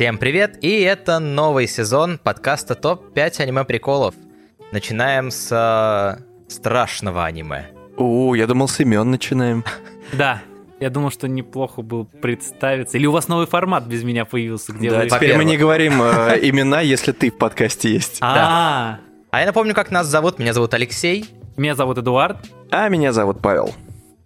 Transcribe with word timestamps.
Всем 0.00 0.16
привет, 0.16 0.56
и 0.62 0.80
это 0.80 1.18
новый 1.18 1.66
сезон 1.66 2.16
подкаста 2.16 2.74
ТОП-5 2.74 3.42
аниме-приколов. 3.42 4.14
Начинаем 4.72 5.30
с 5.30 5.52
э, 5.52 6.50
страшного 6.50 7.26
аниме. 7.26 7.66
О, 7.98 8.34
я 8.34 8.46
думал, 8.46 8.66
с 8.66 8.80
имен 8.80 9.10
начинаем. 9.10 9.62
Да, 10.14 10.40
я 10.80 10.88
думал, 10.88 11.10
что 11.10 11.28
неплохо 11.28 11.82
было 11.82 12.04
представиться. 12.04 12.96
Или 12.96 13.04
у 13.04 13.12
вас 13.12 13.28
новый 13.28 13.46
формат 13.46 13.84
без 13.84 14.02
меня 14.02 14.24
появился, 14.24 14.72
где 14.72 14.88
Да, 14.88 15.00
вы... 15.00 15.10
теперь 15.10 15.36
мы 15.36 15.44
не 15.44 15.58
говорим 15.58 16.00
э, 16.00 16.38
имена, 16.48 16.80
если 16.80 17.12
ты 17.12 17.30
в 17.30 17.36
подкасте 17.36 17.92
есть. 17.92 18.20
А, 18.22 19.00
А 19.30 19.40
я 19.40 19.44
напомню, 19.44 19.74
как 19.74 19.90
нас 19.90 20.06
зовут. 20.06 20.38
Меня 20.38 20.54
зовут 20.54 20.72
Алексей. 20.72 21.26
меня 21.58 21.74
зовут 21.74 21.98
Эдуард. 21.98 22.38
А 22.70 22.88
меня 22.88 23.12
зовут 23.12 23.42
Павел. 23.42 23.74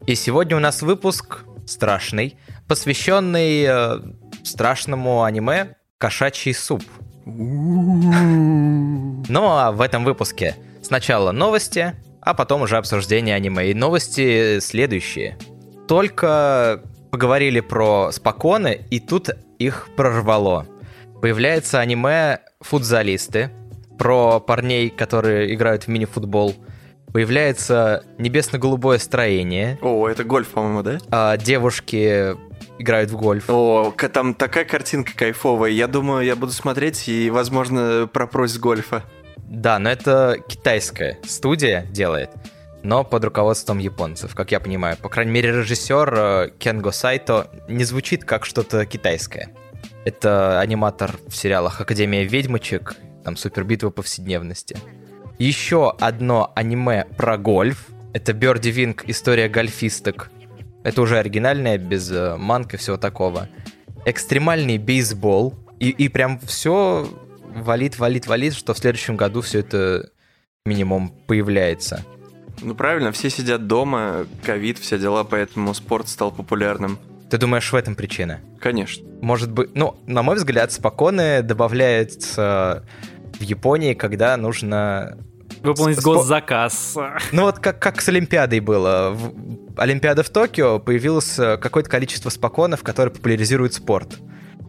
И 0.06 0.14
сегодня 0.14 0.56
у 0.56 0.61
нас 0.61 0.82
выпуск 0.82 1.41
страшный, 1.66 2.36
посвященный 2.68 3.64
э, 3.64 3.99
страшному 4.44 5.25
аниме 5.25 5.75
«Кошачий 5.98 6.54
суп». 6.54 6.85
Ну 7.26 8.82
а 9.48 9.72
в 9.72 9.80
этом 9.80 10.04
выпуске 10.04 10.54
сначала 10.82 11.32
новости, 11.32 11.94
а 12.21 12.35
потом 12.35 12.62
уже 12.62 12.76
обсуждение 12.76 13.35
аниме. 13.35 13.71
И 13.71 13.75
новости 13.75 14.61
следующие. 14.61 15.36
Только 15.88 16.82
поговорили 17.11 17.61
про 17.61 18.12
споконы, 18.12 18.86
и 18.90 19.00
тут 19.00 19.30
их 19.58 19.88
прорвало. 19.96 20.66
Появляется 21.21 21.80
аниме 21.80 22.38
«Футзалисты», 22.61 23.50
про 23.99 24.40
парней, 24.40 24.90
которые 24.90 25.54
играют 25.54 25.85
в 25.85 25.88
мини-футбол. 25.88 26.54
Появляется 27.13 28.04
«Небесно-голубое 28.18 28.99
строение», 28.99 29.79
О, 29.82 30.08
это 30.08 30.24
гольф, 30.24 30.49
по-моему, 30.49 30.82
да? 30.82 30.99
а 31.11 31.36
девушки 31.36 32.34
играют 32.78 33.11
в 33.11 33.17
гольф. 33.17 33.45
О, 33.48 33.92
там 34.12 34.34
такая 34.34 34.64
картинка 34.64 35.12
кайфовая. 35.17 35.70
Я 35.70 35.86
думаю, 35.86 36.25
я 36.25 36.36
буду 36.36 36.53
смотреть 36.53 37.08
и, 37.08 37.31
возможно, 37.31 38.08
пропрос 38.12 38.56
гольфа. 38.58 39.03
Да, 39.36 39.78
но 39.78 39.91
это 39.91 40.39
китайская 40.48 41.19
студия 41.25 41.83
делает, 41.91 42.31
но 42.83 43.05
под 43.05 43.25
руководством 43.25 43.78
японцев, 43.78 44.34
как 44.34 44.50
я 44.53 44.61
понимаю. 44.61 44.97
По 44.97 45.08
крайней 45.08 45.33
мере, 45.33 45.50
режиссер 45.50 46.14
э, 46.14 46.50
Кенго 46.58 46.91
Сайто 46.91 47.50
не 47.69 47.84
звучит 47.84 48.25
как 48.25 48.44
что-то 48.47 48.84
китайское. 48.86 49.50
Это 50.05 50.61
аниматор 50.61 51.16
в 51.28 51.36
сериалах 51.36 51.81
«Академия 51.81 52.25
ведьмочек», 52.25 52.97
там 53.25 53.36
«Супербитва 53.36 53.91
повседневности». 53.91 54.77
Еще 55.38 55.94
одно 55.98 56.53
аниме 56.55 57.06
про 57.16 57.38
гольф. 57.38 57.88
Это 58.12 58.33
Бёрди 58.33 58.69
Винг 58.69 59.05
«История 59.06 59.48
гольфисток». 59.48 60.31
Это 60.84 61.02
уже 61.02 61.18
оригинальное, 61.18 61.78
без 61.78 62.10
э, 62.12 62.36
манк 62.36 62.74
и 62.74 62.77
всего 62.77 62.96
такого. 62.96 63.48
Экстремальный 64.04 64.78
бейсбол. 64.78 65.54
И, 65.80 65.91
и 65.91 66.08
прям 66.08 66.38
все 66.38 67.08
валит, 67.54 67.98
валит, 67.98 68.26
валит, 68.26 68.54
что 68.54 68.74
в 68.74 68.78
следующем 68.78 69.16
году 69.16 69.41
все 69.41 69.60
это 69.60 70.10
минимум 70.64 71.08
появляется. 71.26 72.04
Ну, 72.62 72.74
правильно, 72.74 73.12
все 73.12 73.30
сидят 73.30 73.66
дома, 73.66 74.26
ковид, 74.44 74.78
все 74.78 74.98
дела, 74.98 75.24
поэтому 75.24 75.74
спорт 75.74 76.08
стал 76.08 76.30
популярным. 76.30 76.98
Ты 77.30 77.38
думаешь, 77.38 77.72
в 77.72 77.74
этом 77.74 77.94
причина? 77.96 78.41
Конечно. 78.60 79.06
Может 79.20 79.50
быть, 79.50 79.74
ну, 79.74 79.96
на 80.06 80.22
мой 80.22 80.36
взгляд, 80.36 80.70
спокойно 80.70 81.42
добавляется 81.42 82.84
в 83.38 83.42
Японии, 83.42 83.94
когда 83.94 84.36
нужно... 84.36 85.19
Выполнить 85.64 85.98
Спо- 85.98 86.14
госзаказ. 86.16 86.96
Ну 87.32 87.42
вот 87.42 87.58
как, 87.58 87.78
как 87.80 88.00
с 88.00 88.08
Олимпиадой 88.08 88.60
было. 88.60 89.10
В- 89.14 89.32
Олимпиада 89.80 90.22
в 90.22 90.28
Токио, 90.30 90.78
появилось 90.78 91.38
э, 91.38 91.56
какое-то 91.56 91.90
количество 91.90 92.30
споконов, 92.30 92.82
которые 92.82 93.12
популяризируют 93.12 93.74
спорт. 93.74 94.18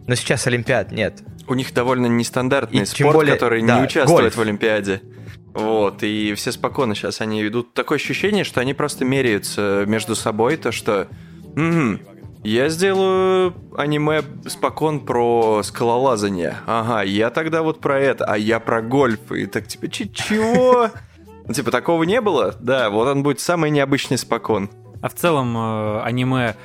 Но 0.08 0.14
сейчас 0.14 0.46
Олимпиад 0.46 0.90
нет. 0.92 1.22
У 1.46 1.54
них 1.54 1.72
довольно 1.74 2.06
нестандартный 2.06 2.82
И 2.82 2.84
спорт, 2.86 3.14
более- 3.14 3.34
который 3.34 3.64
да, 3.64 3.78
не 3.78 3.84
участвует 3.84 4.20
гольф. 4.22 4.36
в 4.36 4.40
Олимпиаде. 4.40 5.00
Вот, 5.54 6.02
и 6.02 6.34
все 6.34 6.52
спокойно 6.52 6.94
сейчас 6.94 7.20
они 7.20 7.42
ведут 7.42 7.72
такое 7.72 7.96
ощущение, 7.96 8.44
что 8.44 8.60
они 8.60 8.74
просто 8.74 9.04
меряются 9.04 9.84
между 9.86 10.14
собой, 10.14 10.56
то 10.56 10.70
что 10.72 11.08
«Мгм, 11.54 12.00
я 12.46 12.68
сделаю 12.68 13.54
аниме 13.76 14.22
спокон 14.46 15.00
про 15.00 15.62
скалолазание. 15.62 16.56
Ага, 16.66 17.02
я 17.02 17.30
тогда 17.30 17.62
вот 17.62 17.80
про 17.80 17.98
это, 17.98 18.24
а 18.24 18.36
я 18.38 18.60
про 18.60 18.82
гольф. 18.82 19.32
И 19.32 19.46
так 19.46 19.66
типа, 19.66 19.88
«Чи- 19.88 20.12
чего? 20.12 20.90
Ну, 21.46 21.54
Типа, 21.54 21.70
такого 21.70 22.02
не 22.04 22.20
было? 22.20 22.54
Да, 22.60 22.90
вот 22.90 23.06
он 23.08 23.22
будет 23.22 23.40
самый 23.40 23.70
необычный 23.70 24.18
спокон. 24.18 24.68
А 25.00 25.08
в 25.08 25.14
целом 25.14 25.56
э, 25.56 26.00
аниме 26.02 26.56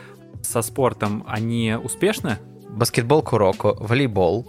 со 0.41 0.61
спортом, 0.61 1.23
они 1.27 1.75
успешны? 1.81 2.37
Баскетбол 2.69 3.21
Куроко, 3.21 3.75
волейбол. 3.79 4.47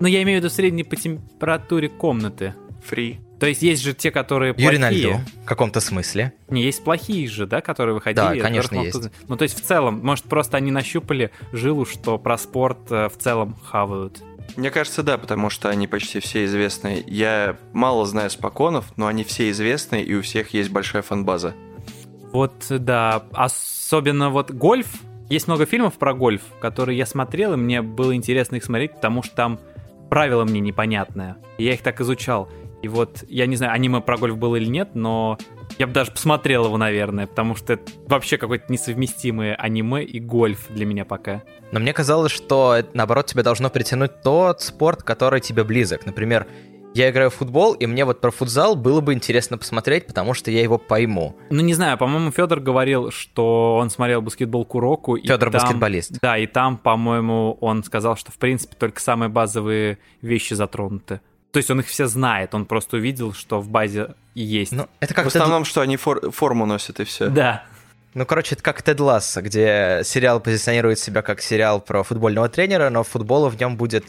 Ну, 0.00 0.06
я 0.06 0.22
имею 0.22 0.40
в 0.40 0.44
виду 0.44 0.52
средней 0.52 0.84
по 0.84 0.96
температуре 0.96 1.88
комнаты. 1.88 2.54
Фри. 2.84 3.20
То 3.40 3.46
есть 3.46 3.62
есть 3.62 3.82
же 3.82 3.94
те, 3.94 4.10
которые 4.10 4.54
Юрий 4.56 4.76
на 4.78 4.88
плохие. 4.88 5.08
льду. 5.14 5.20
В 5.42 5.46
каком-то 5.46 5.80
смысле. 5.80 6.34
Не, 6.50 6.62
есть 6.62 6.84
плохие 6.84 7.26
же, 7.26 7.46
да, 7.46 7.62
которые 7.62 7.94
выходили. 7.94 8.38
Да, 8.38 8.42
конечно, 8.42 8.76
есть. 8.76 8.94
мало 8.94 9.08
кто- 9.08 9.16
Ну, 9.28 9.36
то 9.36 9.44
есть 9.44 9.58
в 9.58 9.64
целом, 9.64 10.00
может, 10.02 10.26
просто 10.26 10.58
они 10.58 10.70
нащупали 10.70 11.30
жилу, 11.52 11.86
что 11.86 12.18
про 12.18 12.36
спорт 12.36 12.78
э, 12.90 13.08
в 13.08 13.16
целом 13.16 13.56
хавают. 13.64 14.22
Мне 14.56 14.70
кажется, 14.70 15.02
да, 15.02 15.16
потому 15.16 15.48
что 15.48 15.70
они 15.70 15.86
почти 15.86 16.20
все 16.20 16.44
известны. 16.44 17.02
Я 17.06 17.56
мало 17.72 18.04
знаю 18.04 18.28
споконов, 18.30 18.92
но 18.96 19.06
они 19.06 19.24
все 19.24 19.50
известны, 19.50 20.02
и 20.02 20.14
у 20.14 20.22
всех 20.22 20.52
есть 20.52 20.70
большая 20.70 21.02
фанбаза. 21.02 21.54
Вот, 22.32 22.52
да, 22.68 23.22
особенно 23.32 24.30
вот 24.30 24.50
гольф. 24.50 24.86
Есть 25.30 25.46
много 25.46 25.64
фильмов 25.64 25.94
про 25.94 26.12
гольф, 26.12 26.42
которые 26.60 26.98
я 26.98 27.06
смотрел, 27.06 27.54
и 27.54 27.56
мне 27.56 27.80
было 27.82 28.14
интересно 28.14 28.56
их 28.56 28.64
смотреть, 28.64 28.94
потому 28.96 29.22
что 29.22 29.34
там 29.34 29.60
правила 30.10 30.44
мне 30.44 30.60
непонятные. 30.60 31.36
И 31.56 31.64
Я 31.64 31.74
их 31.74 31.82
так 31.82 32.00
изучал. 32.00 32.48
И 32.82 32.88
вот, 32.88 33.24
я 33.28 33.46
не 33.46 33.56
знаю, 33.56 33.72
аниме 33.72 34.00
про 34.00 34.16
гольф 34.16 34.38
было 34.38 34.56
или 34.56 34.66
нет, 34.66 34.90
но 34.94 35.38
я 35.78 35.86
бы 35.86 35.92
даже 35.92 36.12
посмотрел 36.12 36.66
его, 36.66 36.76
наверное, 36.76 37.26
потому 37.26 37.54
что 37.54 37.74
это 37.74 37.92
вообще 38.06 38.36
какое-то 38.36 38.72
несовместимое 38.72 39.54
аниме 39.54 40.02
и 40.04 40.18
гольф 40.20 40.66
для 40.70 40.86
меня 40.86 41.04
пока. 41.04 41.42
Но 41.72 41.80
мне 41.80 41.92
казалось, 41.92 42.32
что 42.32 42.78
наоборот 42.94 43.26
тебя 43.26 43.42
должно 43.42 43.70
притянуть 43.70 44.22
тот 44.22 44.62
спорт, 44.62 45.02
который 45.02 45.40
тебе 45.40 45.64
близок. 45.64 46.06
Например, 46.06 46.46
я 46.92 47.08
играю 47.10 47.30
в 47.30 47.34
футбол, 47.34 47.74
и 47.74 47.86
мне 47.86 48.04
вот 48.04 48.20
про 48.20 48.32
футзал 48.32 48.74
было 48.74 49.00
бы 49.00 49.14
интересно 49.14 49.56
посмотреть, 49.56 50.06
потому 50.06 50.34
что 50.34 50.50
я 50.50 50.60
его 50.60 50.76
пойму. 50.76 51.36
Ну, 51.48 51.62
не 51.62 51.74
знаю, 51.74 51.96
по-моему, 51.96 52.32
Федор 52.32 52.58
говорил, 52.58 53.12
что 53.12 53.76
он 53.76 53.90
смотрел 53.90 54.22
баскетбол 54.22 54.64
Куроку. 54.64 55.16
Федор 55.16 55.50
баскетболист. 55.50 56.18
Да, 56.20 56.36
и 56.36 56.46
там, 56.46 56.78
по-моему, 56.78 57.56
он 57.60 57.84
сказал, 57.84 58.16
что, 58.16 58.32
в 58.32 58.38
принципе, 58.38 58.74
только 58.76 59.00
самые 59.00 59.28
базовые 59.28 59.98
вещи 60.20 60.54
затронуты. 60.54 61.20
То 61.52 61.56
есть 61.58 61.70
он 61.70 61.80
их 61.80 61.86
все 61.86 62.06
знает, 62.06 62.54
он 62.54 62.64
просто 62.64 62.96
увидел, 62.96 63.32
что 63.32 63.60
в 63.60 63.68
базе 63.68 64.14
и 64.34 64.42
есть. 64.42 64.72
Ну, 64.72 64.88
это 65.00 65.14
как 65.14 65.26
В 65.26 65.28
Тед- 65.32 65.36
основном, 65.42 65.64
что 65.64 65.80
они 65.80 65.96
фор- 65.96 66.30
форму 66.30 66.64
носят, 66.66 67.00
и 67.00 67.04
все. 67.04 67.28
Да. 67.28 67.64
Ну, 68.14 68.24
короче, 68.26 68.54
это 68.54 68.62
как 68.62 68.82
Тед 68.82 69.00
Лассо, 69.00 69.40
где 69.40 70.02
сериал 70.04 70.40
позиционирует 70.40 70.98
себя 70.98 71.22
как 71.22 71.40
сериал 71.40 71.80
про 71.80 72.02
футбольного 72.02 72.48
тренера, 72.48 72.90
но 72.90 73.02
футбола 73.02 73.48
в 73.48 73.58
нем 73.58 73.76
будет 73.76 74.04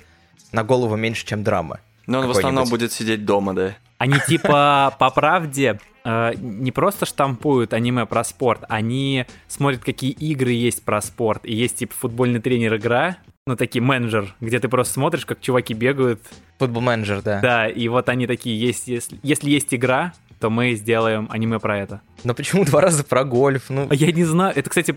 на 0.51 0.63
голову 0.63 0.95
меньше, 0.95 1.25
чем 1.25 1.43
драма. 1.43 1.79
Но 2.07 2.19
он 2.19 2.27
в 2.27 2.31
основном 2.31 2.67
будет 2.69 2.91
сидеть 2.91 3.25
дома, 3.25 3.53
да. 3.53 3.75
Они 3.97 4.15
типа 4.27 4.95
по 4.99 5.09
правде 5.11 5.79
э, 6.03 6.33
не 6.37 6.71
просто 6.71 7.05
штампуют 7.05 7.73
аниме 7.73 8.05
про 8.05 8.23
спорт, 8.23 8.63
они 8.69 9.25
смотрят, 9.47 9.83
какие 9.83 10.11
игры 10.11 10.51
есть 10.51 10.83
про 10.83 11.01
спорт. 11.01 11.45
И 11.45 11.53
есть 11.53 11.77
типа 11.77 11.93
футбольный 11.97 12.41
тренер 12.41 12.75
игра, 12.77 13.17
ну 13.47 13.55
такие 13.55 13.81
менеджер, 13.81 14.35
где 14.39 14.59
ты 14.59 14.69
просто 14.69 14.93
смотришь, 14.93 15.25
как 15.25 15.41
чуваки 15.41 15.73
бегают. 15.73 16.21
Футбол-менеджер, 16.59 17.21
да. 17.23 17.39
Да, 17.41 17.67
и 17.67 17.87
вот 17.87 18.07
они 18.09 18.27
такие, 18.27 18.59
есть, 18.59 18.87
если, 18.87 19.19
если 19.23 19.49
есть 19.49 19.73
игра, 19.73 20.13
то 20.39 20.49
мы 20.51 20.73
сделаем 20.75 21.27
аниме 21.31 21.59
про 21.59 21.79
это. 21.79 22.01
Но 22.23 22.35
почему 22.35 22.65
два 22.65 22.81
раза 22.81 23.03
про 23.03 23.23
гольф? 23.23 23.69
Ну, 23.69 23.87
А 23.89 23.95
я 23.95 24.11
не 24.11 24.23
знаю, 24.25 24.53
это, 24.55 24.69
кстати, 24.69 24.95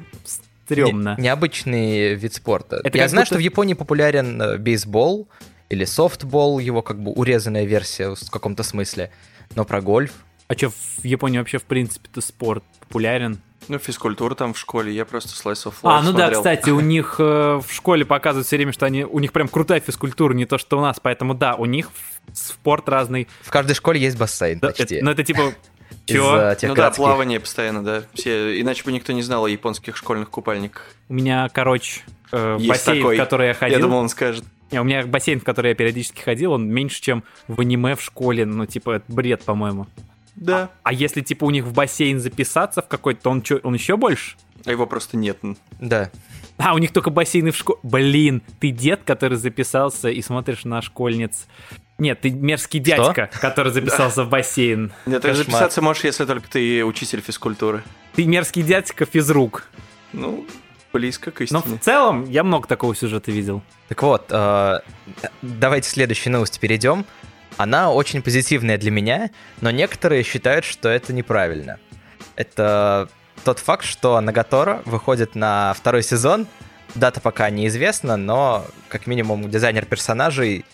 стрёмно. 0.67 1.15
не- 1.17 1.25
необычный 1.25 2.15
вид 2.15 2.35
спорта. 2.35 2.81
Это 2.85 2.99
я 2.99 3.09
знаю, 3.09 3.23
будто- 3.23 3.27
что 3.35 3.37
в 3.37 3.41
Японии 3.43 3.75
популярен 3.75 4.41
э, 4.41 4.59
бейсбол 4.59 5.27
или 5.71 5.87
софтбол, 5.87 6.59
его 6.59 6.83
как 6.83 7.03
бы 7.03 7.13
урезанная 7.13 7.65
версия 7.65 8.15
в 8.15 8.31
каком-то 8.31 8.63
смысле. 8.63 9.11
Но 9.57 9.65
про 9.65 9.81
гольф 9.81 10.13
А 10.49 10.55
что, 10.55 10.69
в 10.71 11.05
Японии 11.05 11.39
вообще, 11.39 11.57
в 11.59 11.65
принципе-то 11.65 12.21
спорт 12.21 12.63
популярен? 12.81 13.39
Ну, 13.69 13.79
физкультура 13.79 14.35
там 14.35 14.55
в 14.55 14.59
школе, 14.59 14.93
я 14.93 15.05
просто 15.05 15.31
Slice 15.31 15.65
of 15.67 15.75
Life 15.75 15.75
А, 15.83 16.03
ну 16.03 16.13
да, 16.13 16.31
кстати, 16.31 16.71
у 16.71 16.81
них 16.81 17.17
э, 17.19 17.61
в 17.67 17.73
школе 17.73 18.05
показывают 18.05 18.47
все 18.47 18.57
время, 18.57 18.73
что 18.73 18.87
они, 18.87 19.05
у 19.05 19.19
них 19.21 19.33
прям 19.33 19.49
крутая 19.49 19.81
физкультура, 19.81 20.35
не 20.35 20.47
то, 20.47 20.59
что 20.59 20.79
у 20.79 20.81
нас. 20.81 20.99
Поэтому 21.01 21.35
да, 21.35 21.55
у 21.55 21.65
них 21.65 21.91
спорт 22.33 22.89
разный. 22.89 23.29
В 23.43 23.51
каждой 23.51 23.75
школе 23.75 24.01
есть 24.01 24.19
бассейн 24.19 24.59
Да, 24.59 24.69
почти. 24.69 24.97
это- 24.97 25.05
ну 25.05 25.11
это 25.11 25.23
типа... 25.23 25.53
Чего? 26.07 26.37
э, 26.37 26.57
тех 26.57 26.69
Ну 26.69 26.75
да, 26.75 26.91
плавание 26.91 27.41
постоянно, 27.41 27.83
да. 27.83 28.03
Все, 28.13 28.61
иначе 28.61 28.85
бы 28.85 28.93
никто 28.93 29.13
не 29.13 29.23
знал 29.23 29.45
о 29.45 29.49
японских 29.49 29.97
школьных 29.97 30.29
купальниках. 30.29 30.87
У 31.09 31.15
меня, 31.15 31.49
короче, 31.53 32.03
э, 32.33 32.57
Есть 32.59 32.69
бассейн, 32.69 32.99
такой. 32.99 33.17
в 33.17 33.19
который 33.19 33.47
я 33.49 33.55
ходил. 33.55 33.79
Я 33.79 33.83
думал, 33.83 33.99
он 33.99 34.09
скажет. 34.11 34.45
Не, 34.71 34.81
У 34.81 34.85
меня 34.85 35.07
бассейн, 35.07 35.41
в 35.41 35.45
который 35.45 35.69
я 35.71 35.75
периодически 35.75 36.21
ходил, 36.21 36.53
он 36.53 36.67
меньше, 36.69 37.01
чем 37.01 37.23
в 37.49 37.61
аниме 37.61 37.95
в 37.97 38.03
школе. 38.03 38.45
Ну, 38.45 38.67
типа, 38.67 38.97
это 38.97 39.05
бред, 39.09 39.43
по-моему. 39.45 39.87
Да. 40.37 40.71
А 40.83 40.93
если, 40.93 41.21
типа, 41.21 41.45
у 41.45 41.51
них 41.51 41.65
в 41.65 41.73
бассейн 41.73 42.21
записаться 42.21 42.83
в 42.83 42.89
какой-то, 42.89 43.23
то 43.23 43.31
он, 43.31 43.43
чё, 43.43 43.61
он 43.63 43.75
еще 43.75 43.97
больше? 43.97 44.37
А 44.65 44.71
его 44.71 44.87
просто 44.87 45.17
нет. 45.17 45.39
Да. 45.81 46.11
А, 46.57 46.75
у 46.75 46.79
них 46.79 46.93
только 46.93 47.11
бассейны 47.11 47.51
в 47.51 47.57
школе. 47.57 47.79
Блин, 47.83 48.43
ты 48.61 48.71
дед, 48.71 49.03
который 49.05 49.37
записался 49.37 50.09
и 50.09 50.23
смотришь 50.23 50.65
на 50.65 50.81
школьниц. 50.83 51.47
Нет, 51.99 52.21
ты 52.23 52.31
мерзкий 52.31 52.81
дядька, 52.81 53.31
который 53.41 53.73
записался 53.73 54.25
в 54.25 54.29
бассейн. 54.29 54.93
Нет, 55.07 55.23
ты 55.23 55.29
Кошмар. 55.29 55.45
записаться 55.47 55.83
можешь, 55.83 56.05
если 56.05 56.25
только 56.25 56.49
ты 56.49 56.85
учитель 56.85 57.21
физкультуры. 57.21 57.85
Ты 58.15 58.25
мерзкий 58.25 58.63
дядька 58.63 59.05
физрук. 59.05 59.69
Ну, 60.13 60.45
близко 60.93 61.31
к 61.31 61.41
Но 61.41 61.45
истине. 61.59 61.79
в 61.79 61.81
целом 61.81 62.25
я 62.31 62.43
много 62.45 62.67
такого 62.67 62.95
сюжета 62.97 63.31
видел. 63.31 63.63
Так 63.89 64.03
вот, 64.03 64.27
э, 64.31 64.81
давайте 65.43 65.89
к 65.89 65.93
следующей 65.93 66.31
новости 66.31 66.59
перейдем. 66.59 67.05
Она 67.57 67.93
очень 67.93 68.23
позитивная 68.23 68.79
для 68.79 68.91
меня, 68.91 69.31
но 69.61 69.71
некоторые 69.71 70.23
считают, 70.23 70.65
что 70.65 70.89
это 70.89 71.13
неправильно. 71.13 71.79
Это 72.37 73.09
тот 73.45 73.59
факт, 73.59 73.85
что 73.85 74.21
Нагатора 74.21 74.83
выходит 74.85 75.35
на 75.35 75.73
второй 75.75 76.03
сезон. 76.03 76.47
Дата 76.95 77.21
пока 77.21 77.51
неизвестна, 77.51 78.17
но 78.17 78.65
как 78.89 79.07
минимум 79.07 79.51
дизайнер 79.51 79.85
персонажей 79.85 80.65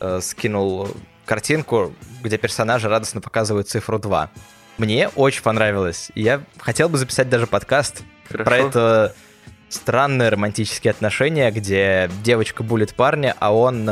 э, 0.00 0.20
скинул 0.22 0.88
картинку, 1.24 1.94
где 2.22 2.38
персонажи 2.38 2.88
радостно 2.88 3.20
показывают 3.20 3.68
цифру 3.68 3.98
2. 3.98 4.30
Мне 4.78 5.08
очень 5.08 5.42
понравилось. 5.42 6.10
Я 6.14 6.42
хотел 6.58 6.88
бы 6.88 6.98
записать 6.98 7.28
даже 7.28 7.46
подкаст 7.46 8.02
Хорошо. 8.28 8.44
про 8.44 8.56
это 8.56 9.14
странные 9.68 10.28
романтические 10.30 10.90
отношения, 10.90 11.50
где 11.50 12.10
девочка 12.22 12.62
булит 12.62 12.94
парня, 12.94 13.34
а 13.38 13.54
он... 13.54 13.88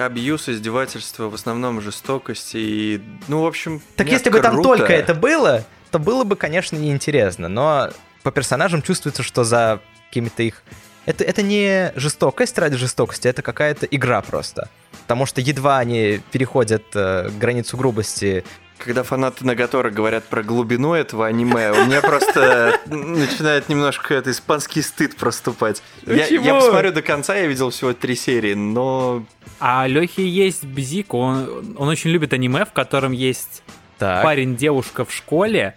Абьюз, 0.00 0.48
издевательство, 0.48 1.28
в 1.28 1.34
основном 1.34 1.80
жестокость 1.80 2.52
и... 2.54 3.02
Ну, 3.28 3.42
в 3.42 3.46
общем, 3.46 3.82
Так 3.96 4.06
мягко, 4.06 4.18
если 4.18 4.30
бы 4.30 4.40
там 4.40 4.62
только 4.62 4.92
это 4.92 5.14
было, 5.14 5.64
то 5.90 5.98
было 5.98 6.24
бы, 6.24 6.36
конечно, 6.36 6.76
неинтересно. 6.76 7.48
Но 7.48 7.90
по 8.22 8.30
персонажам 8.30 8.80
чувствуется, 8.80 9.22
что 9.22 9.44
за 9.44 9.80
какими-то 10.08 10.42
их... 10.42 10.62
Это, 11.04 11.24
это 11.24 11.42
не 11.42 11.92
жестокость 11.96 12.58
ради 12.58 12.76
жестокости, 12.76 13.28
это 13.28 13.42
какая-то 13.42 13.86
игра 13.86 14.22
просто. 14.22 14.68
Потому 15.02 15.26
что 15.26 15.40
едва 15.40 15.78
они 15.78 16.20
переходят 16.30 16.84
э, 16.94 17.28
границу 17.38 17.76
грубости 17.76 18.44
Когда 18.84 19.02
фанаты 19.02 19.44
Нагатора 19.44 19.90
говорят 19.90 20.24
про 20.24 20.42
глубину 20.42 20.94
этого 20.94 21.26
аниме, 21.26 21.70
у 21.72 21.84
меня 21.84 22.00
просто 22.00 22.80
начинает 22.86 23.68
немножко 23.68 24.14
это 24.14 24.30
испанский 24.30 24.80
стыд 24.82 25.16
проступать. 25.16 25.82
Я, 26.06 26.24
Почему? 26.24 26.44
я 26.46 26.54
посмотрю 26.54 26.92
до 26.92 27.02
конца, 27.02 27.36
я 27.36 27.46
видел 27.46 27.70
всего 27.70 27.92
три 27.92 28.16
серии, 28.16 28.54
но 28.54 29.24
А 29.58 29.86
Лехи 29.86 30.22
есть 30.22 30.64
Бзик, 30.64 31.12
он, 31.12 31.74
он 31.76 31.88
очень 31.88 32.10
любит 32.10 32.32
аниме, 32.32 32.64
в 32.64 32.72
котором 32.72 33.12
есть 33.12 33.62
Так, 33.98 34.22
парень-девушка 34.24 35.04
в 35.04 35.12
школе. 35.12 35.74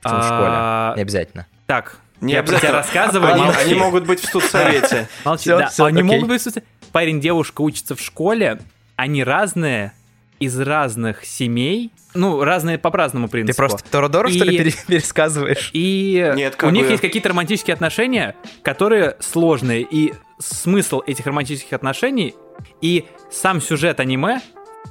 в 0.00 0.08
том 0.08 0.22
школе. 0.22 0.48
А, 0.48 0.94
Не 0.96 1.02
обязательно. 1.02 1.46
Так, 1.66 1.98
не 2.22 2.32
я 2.32 2.42
про 2.42 2.56
тебя 2.58 2.70
обязательно. 2.70 2.78
рассказываю, 2.78 3.32
Они, 3.34 3.44
они 3.64 3.74
могут 3.74 4.06
быть 4.06 4.20
в 4.20 4.24
студсовете. 4.26 5.08
Молчи, 5.24 5.42
Всё, 5.42 5.58
да. 5.58 5.66
всё, 5.68 5.84
они 5.84 6.00
окей. 6.00 6.10
могут 6.10 6.28
быть... 6.28 6.40
в 6.40 6.42
смысле, 6.44 6.62
Парень-девушка 6.92 7.60
учатся 7.60 7.94
в 7.94 8.00
школе, 8.00 8.60
они 8.96 9.22
разные, 9.22 9.92
из 10.40 10.58
разных 10.60 11.24
семей, 11.24 11.90
ну, 12.14 12.42
разные 12.44 12.78
по 12.78 12.90
праздному 12.90 13.26
Ты 13.26 13.32
принципу. 13.32 13.56
просто 13.58 13.82
Тоrodoro, 13.90 14.28
что 14.28 14.44
ли, 14.44 14.54
И- 14.54 14.58
пере- 14.58 14.72
пересказываешь? 14.86 15.70
И 15.72 16.32
Нет, 16.36 16.54
у 16.54 16.58
как 16.58 16.72
них 16.72 16.84
бы- 16.86 16.90
есть 16.92 17.02
какие-то 17.02 17.28
романтические 17.30 17.74
отношения, 17.74 18.34
которые 18.62 19.16
сложные. 19.20 19.82
И 19.82 20.14
смысл 20.38 21.02
этих 21.06 21.26
романтических 21.26 21.72
отношений 21.72 22.34
и 22.80 23.04
сам 23.30 23.60
сюжет 23.60 24.00
аниме 24.00 24.40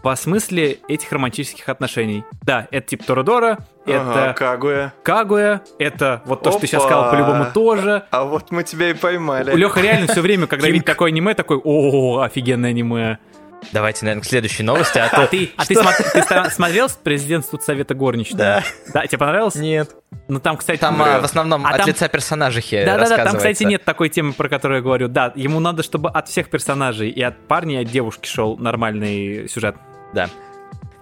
по 0.03 0.15
смысле 0.15 0.80
этих 0.88 1.12
романтических 1.12 1.68
отношений. 1.69 2.24
Да, 2.44 2.68
это 2.69 2.88
типа 2.88 3.03
Торадора, 3.06 3.59
Ага, 3.88 4.25
это 4.30 4.33
Кагуя. 4.38 4.94
Кагуя, 5.03 5.62
это 5.80 6.21
вот 6.25 6.44
то, 6.44 6.51
что 6.51 6.59
ты 6.62 6.68
сейчас 6.68 6.81
Опа. 6.83 6.89
сказал, 6.89 7.12
по-любому 7.12 7.45
тоже. 7.53 8.03
А 8.12 8.24
вот 8.25 8.51
мы 8.51 8.63
тебя 8.63 8.89
и 8.89 8.94
поймали. 8.94 9.56
Леха 9.56 9.80
реально 9.81 10.07
все 10.07 10.21
время, 10.21 10.47
когда 10.47 10.68
видит 10.68 10.86
такое 10.86 11.09
аниме, 11.12 11.33
такой, 11.33 11.59
о, 11.63 12.19
офигенное 12.21 12.71
аниме. 12.71 13.19
Давайте, 13.72 14.06
наверное, 14.06 14.22
к 14.22 14.25
следующей 14.25 14.63
новости, 14.63 14.98
а 14.98 15.06
А 15.12 15.28
ты, 15.28 15.52
а 15.57 15.66
ты, 15.66 15.75
смотри- 15.75 16.06
ты 16.13 16.52
смотрел 16.52 16.88
президент 17.04 17.46
Совета 17.62 17.94
горничных? 17.96 18.38
Да. 18.38 18.63
Да, 18.94 19.06
тебе 19.07 19.18
понравилось? 19.18 19.56
Нет. 19.56 19.96
Ну 20.28 20.40
там, 20.40 20.57
кстати, 20.57 20.80
Там 20.80 21.02
а, 21.02 21.19
в 21.19 21.25
основном 21.25 21.66
А 21.66 21.69
от 21.69 21.78
там- 21.78 21.88
лица 21.88 22.07
персонажей 22.07 22.63
Да-да-да, 22.72 23.24
там, 23.24 23.38
кстати, 23.38 23.63
нет 23.63 23.84
такой 23.84 24.10
темы, 24.10 24.34
про 24.34 24.50
которую 24.50 24.78
я 24.78 24.84
говорю. 24.84 25.07
Да, 25.07 25.31
ему 25.36 25.60
надо, 25.60 25.84
чтобы 25.84 26.10
от 26.10 26.28
всех 26.28 26.50
персонажей, 26.50 27.10
и 27.10 27.22
от 27.22 27.48
парня, 27.48 27.81
и 27.81 27.86
от 27.86 27.92
девушки 27.92 28.28
шел 28.28 28.57
нормальный 28.57 29.48
сюжет. 29.50 29.75
Да. 30.13 30.30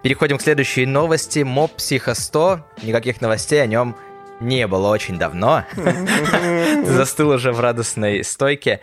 Переходим 0.01 0.37
к 0.37 0.41
следующей 0.41 0.85
новости. 0.85 1.39
Моб 1.39 1.73
Психо 1.75 2.13
100. 2.13 2.59
Никаких 2.83 3.21
новостей 3.21 3.61
о 3.61 3.65
нем 3.67 3.95
не 4.41 4.67
было 4.67 4.89
очень 4.89 5.17
давно. 5.17 5.63
Ты 5.75 6.85
застыл 6.85 7.29
уже 7.29 7.53
в 7.53 7.61
радостной 7.61 8.23
стойке. 8.23 8.81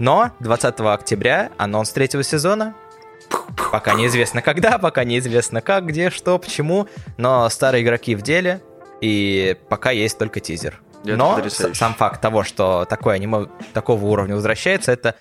Но 0.00 0.32
20 0.40 0.80
октября 0.80 1.50
анонс 1.56 1.90
третьего 1.90 2.24
сезона. 2.24 2.74
Пока 3.72 3.94
неизвестно 3.94 4.42
когда, 4.42 4.78
пока 4.78 5.04
неизвестно 5.04 5.60
как, 5.60 5.86
где, 5.86 6.10
что, 6.10 6.38
почему. 6.38 6.88
Но 7.16 7.48
старые 7.48 7.82
игроки 7.82 8.14
в 8.14 8.22
деле. 8.22 8.62
И 9.00 9.56
пока 9.68 9.90
есть 9.90 10.18
только 10.18 10.40
тизер. 10.40 10.80
Это 11.04 11.16
Но 11.16 11.36
потрясающе. 11.36 11.78
сам 11.78 11.94
факт 11.94 12.20
того, 12.20 12.42
что 12.42 12.84
такое 12.86 13.16
аниме 13.16 13.46
такого 13.72 14.04
уровня 14.06 14.34
возвращается, 14.34 14.92
это 14.92 15.14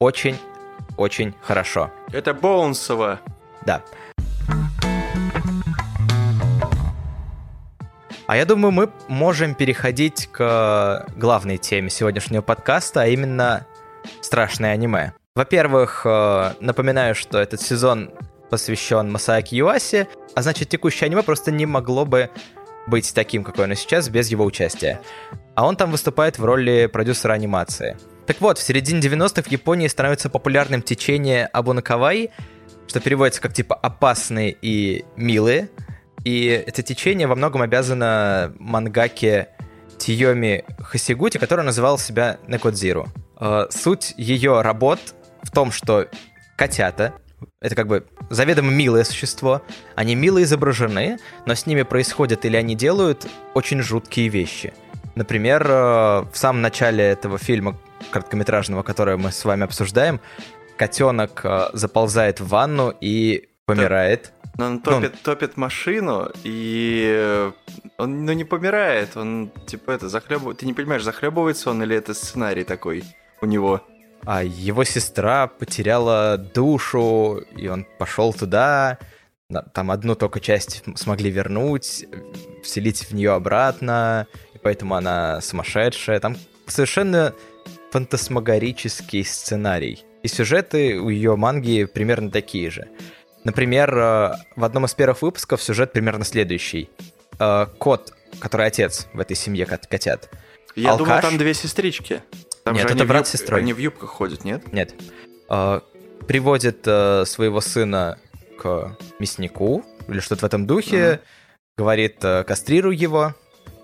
очень-очень 0.00 1.34
хорошо. 1.42 1.90
Это 2.12 2.34
Боунсово. 2.34 3.20
Да. 3.64 3.82
А 8.26 8.36
я 8.36 8.44
думаю, 8.44 8.72
мы 8.72 8.90
можем 9.08 9.54
переходить 9.54 10.28
к 10.30 11.06
главной 11.16 11.56
теме 11.56 11.88
сегодняшнего 11.88 12.42
подкаста, 12.42 13.02
а 13.02 13.06
именно 13.06 13.66
страшное 14.20 14.72
аниме. 14.72 15.12
Во-первых, 15.38 16.02
э, 16.04 16.54
напоминаю, 16.58 17.14
что 17.14 17.38
этот 17.38 17.60
сезон 17.60 18.10
посвящен 18.50 19.08
Масааки 19.12 19.54
Юасе, 19.54 20.08
а 20.34 20.42
значит, 20.42 20.68
текущее 20.68 21.06
аниме 21.06 21.22
просто 21.22 21.52
не 21.52 21.64
могло 21.64 22.04
бы 22.04 22.30
быть 22.88 23.14
таким, 23.14 23.44
какое 23.44 23.66
оно 23.66 23.74
сейчас, 23.74 24.08
без 24.08 24.26
его 24.32 24.44
участия. 24.44 25.00
А 25.54 25.64
он 25.64 25.76
там 25.76 25.92
выступает 25.92 26.40
в 26.40 26.44
роли 26.44 26.86
продюсера 26.92 27.34
анимации. 27.34 27.96
Так 28.26 28.40
вот, 28.40 28.58
в 28.58 28.62
середине 28.64 28.98
90-х 29.00 29.42
в 29.42 29.52
Японии 29.52 29.86
становится 29.86 30.28
популярным 30.28 30.82
течение 30.82 31.46
Абунакавай, 31.46 32.30
что 32.88 32.98
переводится 32.98 33.40
как 33.40 33.52
типа 33.52 33.76
опасные 33.76 34.56
и 34.60 35.04
милые. 35.14 35.70
И 36.24 36.46
это 36.46 36.82
течение 36.82 37.28
во 37.28 37.36
многом 37.36 37.62
обязано 37.62 38.52
мангаке 38.58 39.50
Тиоми 39.98 40.64
Хасигути, 40.80 41.38
который 41.38 41.64
называл 41.64 41.96
себя 41.96 42.38
Некодзиру. 42.48 43.06
Э, 43.40 43.66
Суть 43.70 44.14
ее 44.16 44.62
работ 44.62 44.98
в 45.48 45.50
том, 45.50 45.72
что 45.72 46.06
котята, 46.56 47.14
это 47.60 47.74
как 47.74 47.86
бы 47.86 48.06
заведомо 48.28 48.70
милое 48.70 49.04
существо, 49.04 49.62
они 49.94 50.14
мило 50.14 50.42
изображены, 50.42 51.18
но 51.46 51.54
с 51.54 51.64
ними 51.64 51.82
происходят 51.82 52.44
или 52.44 52.56
они 52.56 52.74
делают 52.74 53.26
очень 53.54 53.80
жуткие 53.80 54.28
вещи. 54.28 54.74
Например, 55.14 55.66
э, 55.66 55.74
в 56.30 56.34
самом 56.34 56.60
начале 56.60 57.02
этого 57.02 57.38
фильма 57.38 57.78
короткометражного, 58.10 58.82
который 58.82 59.16
мы 59.16 59.32
с 59.32 59.42
вами 59.44 59.64
обсуждаем, 59.64 60.20
котенок 60.76 61.40
э, 61.44 61.70
заползает 61.72 62.40
в 62.40 62.48
ванну 62.48 62.94
и 63.00 63.48
помирает. 63.64 64.32
Но 64.58 64.66
он 64.66 64.80
топит, 64.80 65.22
топит 65.22 65.56
машину, 65.56 66.30
и 66.44 67.06
э, 67.10 67.52
он 67.96 68.26
ну, 68.26 68.32
не 68.32 68.44
помирает, 68.44 69.16
он 69.16 69.50
типа 69.66 69.92
это 69.92 70.10
захлебывает. 70.10 70.58
Ты 70.58 70.66
не 70.66 70.74
понимаешь, 70.74 71.04
захлебывается 71.04 71.70
он 71.70 71.82
или 71.82 71.96
это 71.96 72.12
сценарий 72.12 72.64
такой 72.64 73.02
у 73.40 73.46
него? 73.46 73.82
А 74.24 74.42
его 74.44 74.84
сестра 74.84 75.46
потеряла 75.46 76.36
душу, 76.38 77.42
и 77.56 77.68
он 77.68 77.86
пошел 77.98 78.32
туда. 78.34 78.98
Там 79.72 79.90
одну 79.90 80.14
только 80.14 80.40
часть 80.40 80.82
смогли 80.96 81.30
вернуть, 81.30 82.04
вселить 82.62 83.04
в 83.08 83.12
нее 83.14 83.32
обратно, 83.32 84.26
и 84.54 84.58
поэтому 84.58 84.94
она 84.94 85.40
сумасшедшая. 85.40 86.20
Там 86.20 86.36
совершенно 86.66 87.32
фантасмагорический 87.90 89.24
сценарий. 89.24 90.04
И 90.22 90.28
сюжеты 90.28 90.98
у 91.00 91.08
ее 91.08 91.36
манги 91.36 91.84
примерно 91.84 92.30
такие 92.30 92.70
же. 92.70 92.88
Например, 93.44 93.96
э, 93.96 94.32
в 94.56 94.64
одном 94.64 94.84
из 94.84 94.94
первых 94.94 95.22
выпусков 95.22 95.62
сюжет 95.62 95.92
примерно 95.92 96.24
следующий. 96.24 96.90
Э, 97.38 97.66
Кот, 97.78 98.12
который 98.40 98.66
отец 98.66 99.06
в 99.12 99.20
этой 99.20 99.36
семье 99.36 99.64
кот- 99.64 99.86
котят, 99.86 100.28
Я 100.74 100.96
думал, 100.96 101.12
Алкаш? 101.14 101.24
там 101.24 101.38
две 101.38 101.54
сестрички. 101.54 102.22
Там 102.68 102.76
Нет, 102.76 102.90
это 102.90 103.06
брат 103.06 103.26
с 103.26 103.30
сестрой. 103.30 103.60
Они 103.60 103.72
в 103.72 103.78
юбках 103.78 104.10
ходят, 104.10 104.44
нет? 104.44 104.70
Нет. 104.74 104.94
Э, 105.48 105.80
приводит 106.26 106.82
э, 106.84 107.24
своего 107.24 107.62
сына 107.62 108.18
к 108.60 108.94
мяснику 109.18 109.82
или 110.06 110.20
что-то 110.20 110.42
в 110.42 110.44
этом 110.44 110.66
духе, 110.66 111.20
говорит, 111.78 112.22
э, 112.22 112.44
кастрируй 112.44 112.94
его. 112.94 113.34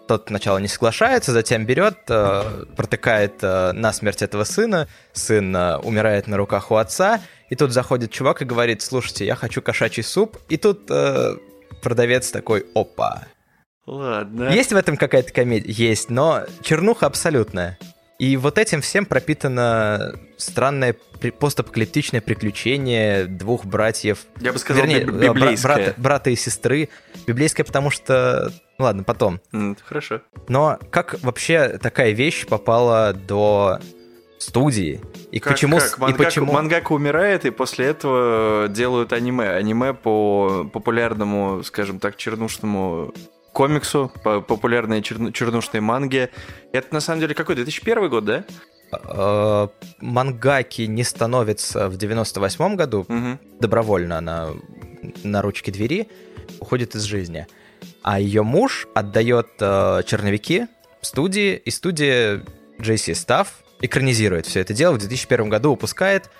Тот 0.06 0.24
сначала 0.28 0.58
не 0.58 0.68
соглашается, 0.68 1.32
затем 1.32 1.64
берет, 1.64 1.96
э, 2.10 2.64
протыкает 2.76 3.36
э, 3.40 3.72
насмерть 3.72 4.20
этого 4.20 4.44
сына. 4.44 4.86
Сын 5.14 5.56
э, 5.56 5.78
умирает 5.78 6.26
на 6.26 6.36
руках 6.36 6.70
у 6.70 6.74
отца. 6.74 7.22
И 7.48 7.56
тут 7.56 7.72
заходит 7.72 8.10
чувак 8.10 8.42
и 8.42 8.44
говорит, 8.44 8.82
слушайте, 8.82 9.24
я 9.24 9.34
хочу 9.34 9.62
кошачий 9.62 10.02
суп. 10.02 10.36
И 10.50 10.58
тут 10.58 10.90
э, 10.90 11.36
продавец 11.80 12.30
такой, 12.30 12.66
опа. 12.74 13.22
Ладно. 13.86 14.50
Есть 14.50 14.74
в 14.74 14.76
этом 14.76 14.98
какая-то 14.98 15.32
комедия? 15.32 15.72
Есть, 15.72 16.10
но 16.10 16.42
чернуха 16.62 17.06
абсолютная. 17.06 17.78
И 18.18 18.36
вот 18.36 18.58
этим 18.58 18.80
всем 18.80 19.06
пропитано 19.06 20.14
странное 20.36 20.94
постапокалиптичное 21.40 22.20
приключение 22.20 23.24
двух 23.26 23.64
братьев. 23.64 24.20
Я 24.40 24.52
бы 24.52 24.58
сказал, 24.58 24.84
Вернее, 24.84 25.02
э, 25.02 25.28
библейское. 25.32 25.76
брата, 25.76 25.94
брата 25.96 26.30
и 26.30 26.36
сестры. 26.36 26.90
Библейское, 27.26 27.64
потому 27.64 27.90
что... 27.90 28.52
ну 28.78 28.84
Ладно, 28.84 29.02
потом. 29.02 29.40
М, 29.52 29.76
Хорошо. 29.84 30.20
Но 30.48 30.78
как 30.90 31.16
вообще 31.22 31.78
такая 31.78 32.12
вещь 32.12 32.46
попала 32.46 33.12
до 33.14 33.80
студии? 34.38 35.00
И 35.32 35.40
Как- 35.40 35.54
почему... 35.54 35.78
как? 35.78 35.86
с- 35.88 36.10
И 36.10 36.12
почему... 36.14 36.52
мангака 36.52 36.92
умирает, 36.92 37.44
и 37.46 37.50
после 37.50 37.86
этого 37.86 38.68
делают 38.68 39.12
аниме. 39.12 39.48
Аниме 39.50 39.92
по 39.94 40.68
популярному, 40.72 41.62
скажем 41.64 41.98
так, 41.98 42.16
чернушному 42.16 43.12
комиксу, 43.54 44.12
по 44.22 44.40
популярной 44.42 45.00
черну- 45.00 45.32
чернушной 45.32 45.80
манге. 45.80 46.28
Это 46.72 46.92
на 46.92 47.00
самом 47.00 47.20
деле 47.20 47.34
какой? 47.34 47.54
2001 47.54 48.08
год, 48.10 48.24
да? 48.26 48.44
э, 48.92 49.68
мангаки 50.00 50.82
не 50.82 51.02
становится 51.04 51.88
в 51.88 51.96
98 51.96 52.76
году, 52.76 53.06
Мгм. 53.08 53.38
добровольно 53.60 54.18
она 54.18 54.50
на 55.24 55.42
ручке 55.42 55.72
двери 55.72 56.08
уходит 56.60 56.94
из 56.94 57.02
жизни. 57.02 57.46
А 58.02 58.20
ее 58.20 58.42
муж 58.42 58.86
отдает 58.94 59.48
э, 59.60 60.02
черновики 60.06 60.66
студии, 61.00 61.56
и 61.56 61.70
студия 61.70 62.44
JC 62.78 63.12
Staff 63.14 63.48
экранизирует 63.80 64.46
все 64.46 64.60
это 64.60 64.74
дело, 64.74 64.94
в 64.94 64.98
2001 64.98 65.48
году 65.48 65.70
выпускает, 65.70 66.30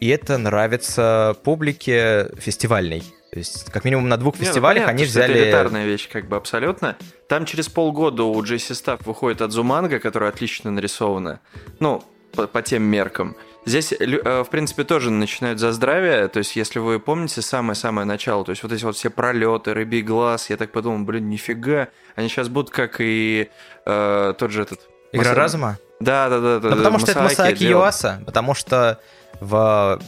и 0.00 0.08
это 0.08 0.38
нравится 0.38 1.34
публике 1.44 2.30
фестивальной. 2.38 3.02
То 3.34 3.40
есть, 3.40 3.68
как 3.72 3.84
минимум 3.84 4.08
на 4.08 4.16
двух 4.16 4.36
Не, 4.36 4.42
ну, 4.42 4.46
фестивалях 4.46 4.84
понятно, 4.84 5.02
они 5.02 5.10
что 5.10 5.18
Это 5.18 5.32
взяли... 5.32 5.44
элитарная 5.44 5.86
вещь, 5.86 6.08
как 6.08 6.28
бы 6.28 6.36
абсолютно. 6.36 6.96
Там 7.28 7.46
через 7.46 7.68
полгода 7.68 8.22
у 8.22 8.40
Джесси 8.44 8.74
Стафф 8.74 9.04
выходит 9.04 9.42
Адзуманга, 9.42 9.98
которая 9.98 10.30
отлично 10.30 10.70
нарисована. 10.70 11.40
Ну, 11.80 12.04
по, 12.32 12.46
по 12.46 12.62
тем 12.62 12.84
меркам. 12.84 13.36
Здесь, 13.66 13.92
э, 13.92 14.44
в 14.44 14.48
принципе, 14.50 14.84
тоже 14.84 15.10
начинают 15.10 15.58
за 15.58 15.72
здравие. 15.72 16.28
То 16.28 16.38
есть, 16.38 16.54
если 16.54 16.78
вы 16.78 17.00
помните 17.00 17.42
самое-самое 17.42 18.06
начало, 18.06 18.44
то 18.44 18.50
есть 18.50 18.62
вот 18.62 18.70
эти 18.70 18.84
вот 18.84 18.94
все 18.94 19.10
пролеты, 19.10 19.74
рыбий 19.74 20.02
глаз, 20.02 20.48
я 20.48 20.56
так 20.56 20.70
подумал, 20.70 21.04
блин, 21.04 21.28
нифига. 21.28 21.88
Они 22.14 22.28
сейчас 22.28 22.48
будут 22.48 22.70
как 22.70 23.00
и 23.00 23.50
э, 23.84 24.34
тот 24.38 24.52
же 24.52 24.62
этот... 24.62 24.78
Игра 25.10 25.30
Маса- 25.30 25.34
разума? 25.34 25.78
Да, 25.98 26.28
да, 26.28 26.38
да. 26.38 26.60
да 26.60 26.76
потому 26.76 27.00
что 27.00 27.10
это 27.10 27.22
Масааки. 27.22 27.64
Юаса, 27.64 28.22
потому 28.26 28.54
что 28.54 29.00
в 29.40 29.98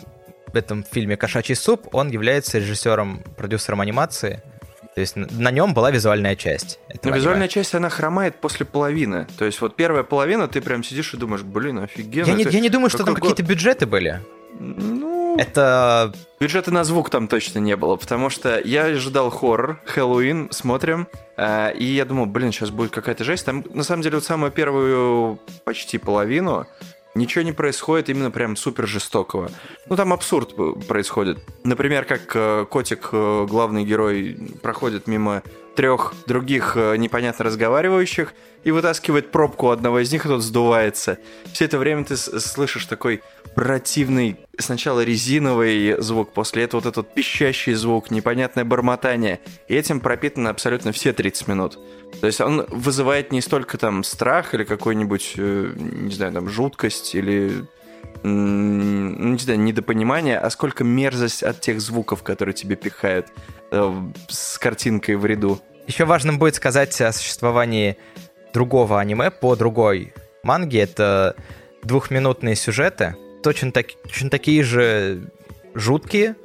этом 0.57 0.85
фильме 0.85 1.17
«Кошачий 1.17 1.55
суп» 1.55 1.89
он 1.93 2.11
является 2.11 2.59
режиссером, 2.59 3.23
продюсером 3.37 3.81
анимации. 3.81 4.43
То 4.95 5.01
есть 5.01 5.15
на- 5.15 5.51
нем 5.51 5.75
была 5.75 5.91
визуальная 5.91 6.37
часть. 6.37 6.79
Но 6.89 6.95
аниме. 7.03 7.17
визуальная 7.19 7.49
часть, 7.49 7.75
она 7.75 7.91
хромает 7.91 8.37
после 8.37 8.65
половины. 8.65 9.27
То 9.37 9.45
есть 9.45 9.61
вот 9.61 9.77
первая 9.77 10.05
половина, 10.05 10.49
ты 10.49 10.63
прям 10.63 10.83
сидишь 10.83 11.13
и 11.13 11.19
думаешь, 11.19 11.43
блин, 11.43 11.81
офигенно. 11.81 12.27
Я 12.27 12.33
не, 12.33 12.45
я 12.45 12.61
не 12.61 12.71
думаю, 12.71 12.89
что 12.89 13.05
там 13.05 13.13
год?» 13.13 13.21
какие-то 13.21 13.43
бюджеты 13.43 13.85
были. 13.85 14.23
Ну, 14.59 15.37
Это 15.37 16.15
бюджета 16.41 16.71
на 16.71 16.83
звук 16.85 17.11
там 17.11 17.29
точно 17.29 17.59
не 17.59 17.77
было, 17.77 17.97
потому 17.97 18.31
что 18.31 18.59
я 18.59 18.85
ожидал 18.85 19.29
хоррор, 19.29 19.81
Хэллоуин, 19.85 20.49
смотрим, 20.51 21.09
э, 21.37 21.75
и 21.75 21.85
я 21.85 22.07
думал, 22.07 22.25
блин, 22.25 22.53
сейчас 22.53 22.71
будет 22.71 22.91
какая-то 22.91 23.23
жесть. 23.23 23.45
Там, 23.45 23.65
на 23.75 23.83
самом 23.83 24.01
деле, 24.03 24.17
вот 24.17 24.25
самую 24.25 24.51
первую 24.51 25.39
почти 25.65 25.99
половину 25.99 26.67
ничего 27.17 27.43
не 27.43 27.53
происходит 27.53 28.09
именно 28.09 28.31
прям 28.31 28.57
супер 28.57 28.87
жестокого. 28.87 29.51
Ну, 29.89 29.97
там 29.97 30.13
абсурд 30.13 30.55
э, 30.59 30.73
происходит. 30.87 31.39
Например, 31.65 32.05
как 32.05 32.33
э, 32.35 32.67
котик, 32.69 33.09
э, 33.13 33.47
главный 33.49 33.85
герой, 33.85 34.37
проходит 34.63 35.07
мимо 35.07 35.43
трех 35.77 36.15
других 36.27 36.73
э, 36.77 36.97
непонятно 36.97 37.45
разговаривающих 37.45 38.35
и 38.65 38.73
вытаскивает 38.73 39.31
пробку 39.31 39.71
одного 39.71 40.01
из 40.01 40.11
них, 40.11 40.25
и 40.25 40.29
тот 40.29 40.43
сдувается. 40.43 41.19
Все 41.53 41.67
это 41.67 41.79
время 41.79 42.05
ты 42.05 42.17
слышишь 42.17 42.87
такой 42.87 43.23
противный 43.55 44.39
сначала 44.59 45.05
резиновый 45.05 46.01
звук, 46.03 46.33
после 46.33 46.65
этого 46.65 46.81
вот 46.81 46.91
этот 46.91 47.15
пищащий 47.15 47.75
звук, 47.75 48.11
непонятное 48.11 48.65
бормотание. 48.65 49.41
И 49.69 49.75
этим 49.75 50.01
пропитаны 50.01 50.49
абсолютно 50.49 50.93
все 50.93 51.13
30 51.13 51.49
минут. 51.49 51.79
То 52.21 52.27
есть 52.27 52.41
он 52.41 52.67
вызывает 52.69 53.31
не 53.31 53.41
столько 53.41 53.79
там 53.79 54.03
страх 54.03 54.55
или 54.55 54.65
какой-нибудь, 54.65 55.35
э, 55.37 55.73
не 55.77 56.13
знаю, 56.13 56.33
там 56.33 56.49
жуткость 56.49 57.15
или 57.15 57.67
ну, 58.23 59.33
не 59.33 59.39
знаю, 59.39 59.61
недопонимание, 59.61 60.39
а 60.39 60.51
сколько 60.51 60.85
мерзость 60.85 61.43
от 61.43 61.61
тех 61.61 61.81
звуков, 61.81 62.23
которые 62.23 62.55
тебе 62.55 62.75
пихают 62.75 63.27
с 63.71 64.59
картинкой 64.59 65.17
в 65.17 65.27
ряду. 65.27 65.61
еще 65.87 66.05
важным 66.05 66.39
будет 66.39 66.55
сказать 66.55 67.01
о 67.01 67.13
существовании 67.13 67.97
другого 68.53 69.01
аниме 69.01 69.31
по 69.31 69.57
другой 69.57 70.13
манге. 70.43 70.81
Это 70.81 71.37
двухминутные 71.83 72.57
сюжеты, 72.57 73.17
точно, 73.43 73.73
так, 73.73 73.87
точно 74.05 74.31
такие 74.31 74.63
же 74.63 75.31
жуткие, 75.75 76.37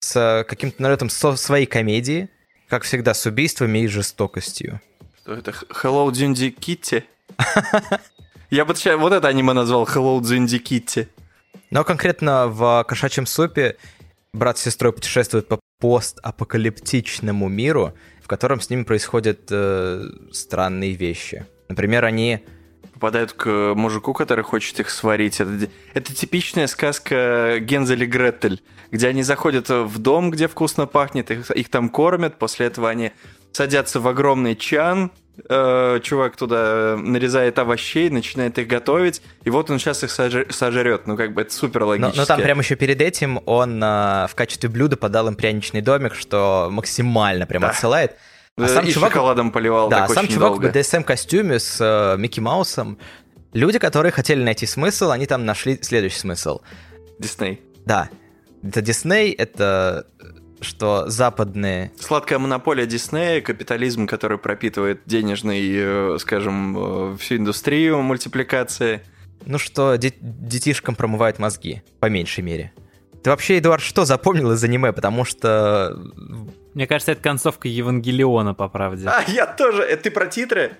с 0.00 0.44
каким-то 0.48 0.80
налетом 0.82 1.10
со 1.10 1.36
своей 1.36 1.66
комедии, 1.66 2.28
как 2.68 2.84
всегда, 2.84 3.14
с 3.14 3.26
убийствами 3.26 3.80
и 3.80 3.86
жестокостью. 3.88 4.80
Что 5.20 5.34
это? 5.34 5.50
Hello 5.50 6.10
Дзюнди 6.10 6.50
Китти? 6.50 7.04
Я 8.50 8.64
бы 8.64 8.74
ща- 8.74 8.96
вот 8.96 9.12
это 9.12 9.28
аниме 9.28 9.52
назвал 9.52 9.84
Hello 9.84 10.20
Дзюнди 10.20 10.58
Китти. 10.58 11.08
Но 11.70 11.84
конкретно 11.84 12.46
в 12.46 12.84
«Кошачьем 12.88 13.26
супе» 13.26 13.76
брат 14.32 14.56
с 14.58 14.62
сестрой 14.62 14.92
путешествуют 14.92 15.48
по 15.48 15.60
постапокалиптичному 15.78 17.48
миру, 17.48 17.94
в 18.22 18.26
котором 18.26 18.60
с 18.60 18.70
ними 18.70 18.82
происходят 18.82 19.40
э, 19.50 20.04
странные 20.32 20.92
вещи. 20.92 21.46
Например, 21.68 22.04
они... 22.04 22.40
Попадают 22.94 23.32
к 23.32 23.74
мужику, 23.76 24.12
который 24.12 24.42
хочет 24.42 24.80
их 24.80 24.90
сварить. 24.90 25.40
Это, 25.40 25.68
это 25.94 26.14
типичная 26.14 26.66
сказка 26.66 27.58
Гензель 27.60 28.02
и 28.02 28.06
Гретель, 28.06 28.60
где 28.90 29.08
они 29.08 29.22
заходят 29.22 29.68
в 29.68 29.98
дом, 29.98 30.32
где 30.32 30.48
вкусно 30.48 30.86
пахнет, 30.86 31.30
их, 31.30 31.48
их 31.52 31.68
там 31.68 31.90
кормят, 31.90 32.38
после 32.38 32.66
этого 32.66 32.88
они 32.88 33.12
садятся 33.52 34.00
в 34.00 34.08
огромный 34.08 34.54
чан, 34.56 35.10
э, 35.48 36.00
чувак 36.02 36.36
туда 36.36 36.96
нарезает 36.96 37.58
овощей, 37.58 38.10
начинает 38.10 38.58
их 38.58 38.66
готовить, 38.66 39.22
и 39.44 39.50
вот 39.50 39.70
он 39.70 39.78
сейчас 39.78 40.02
их 40.04 40.10
сожр- 40.10 40.52
сожрет. 40.52 41.06
Ну, 41.06 41.16
как 41.16 41.32
бы 41.34 41.42
это 41.42 41.52
супер 41.54 41.80
Но, 41.82 41.86
логично. 41.88 42.12
но 42.16 42.24
там 42.24 42.40
прямо 42.40 42.60
еще 42.62 42.74
перед 42.76 43.00
этим 43.00 43.40
он 43.46 43.82
э, 43.82 44.26
в 44.28 44.32
качестве 44.34 44.68
блюда 44.68 44.96
подал 44.96 45.28
им 45.28 45.34
пряничный 45.36 45.80
домик, 45.80 46.14
что 46.14 46.68
максимально 46.70 47.46
прям 47.46 47.62
Да. 47.62 47.70
отсылает. 47.70 48.16
А 48.56 48.66
сам 48.66 48.84
и 48.86 48.90
чувак, 48.90 49.12
шоколадом 49.12 49.52
поливал 49.52 49.88
да, 49.88 50.00
так 50.06 50.10
сам 50.14 50.24
очень 50.24 50.34
чувак 50.34 50.50
долго. 50.54 50.66
в 50.66 50.70
BDSM-костюме 50.74 51.60
с 51.60 51.76
э, 51.80 52.16
Микки 52.18 52.40
Маусом. 52.40 52.98
Люди, 53.52 53.78
которые 53.78 54.10
хотели 54.10 54.42
найти 54.42 54.66
смысл, 54.66 55.10
они 55.10 55.26
там 55.26 55.44
нашли 55.46 55.78
следующий 55.80 56.18
смысл. 56.18 56.60
Дисней. 57.20 57.62
Да, 57.86 58.08
это 58.64 58.82
Дисней, 58.82 59.30
это 59.32 60.06
что 60.60 61.08
западные 61.08 61.92
Сладкая 61.98 62.38
монополия 62.38 62.86
Диснея, 62.86 63.40
капитализм, 63.40 64.06
который 64.06 64.38
пропитывает 64.38 65.02
денежный, 65.06 65.70
э, 65.72 66.16
скажем, 66.18 67.12
э, 67.14 67.16
всю 67.18 67.36
индустрию 67.36 68.00
мультипликации. 68.02 69.02
Ну 69.46 69.58
что, 69.58 69.96
де- 69.96 70.14
детишкам 70.20 70.94
промывают 70.94 71.38
мозги, 71.38 71.82
по 72.00 72.06
меньшей 72.06 72.42
мере. 72.42 72.72
Ты 73.22 73.30
вообще, 73.30 73.58
Эдуард, 73.58 73.82
что 73.82 74.04
запомнил 74.04 74.52
из 74.52 74.62
аниме? 74.62 74.92
Потому 74.92 75.24
что... 75.24 75.98
Мне 76.74 76.86
кажется, 76.86 77.12
это 77.12 77.22
концовка 77.22 77.66
Евангелиона, 77.68 78.54
по 78.54 78.68
правде. 78.68 79.08
А, 79.08 79.24
я 79.26 79.46
тоже. 79.46 79.82
Это 79.82 80.04
ты 80.04 80.10
про 80.10 80.26
титры? 80.26 80.76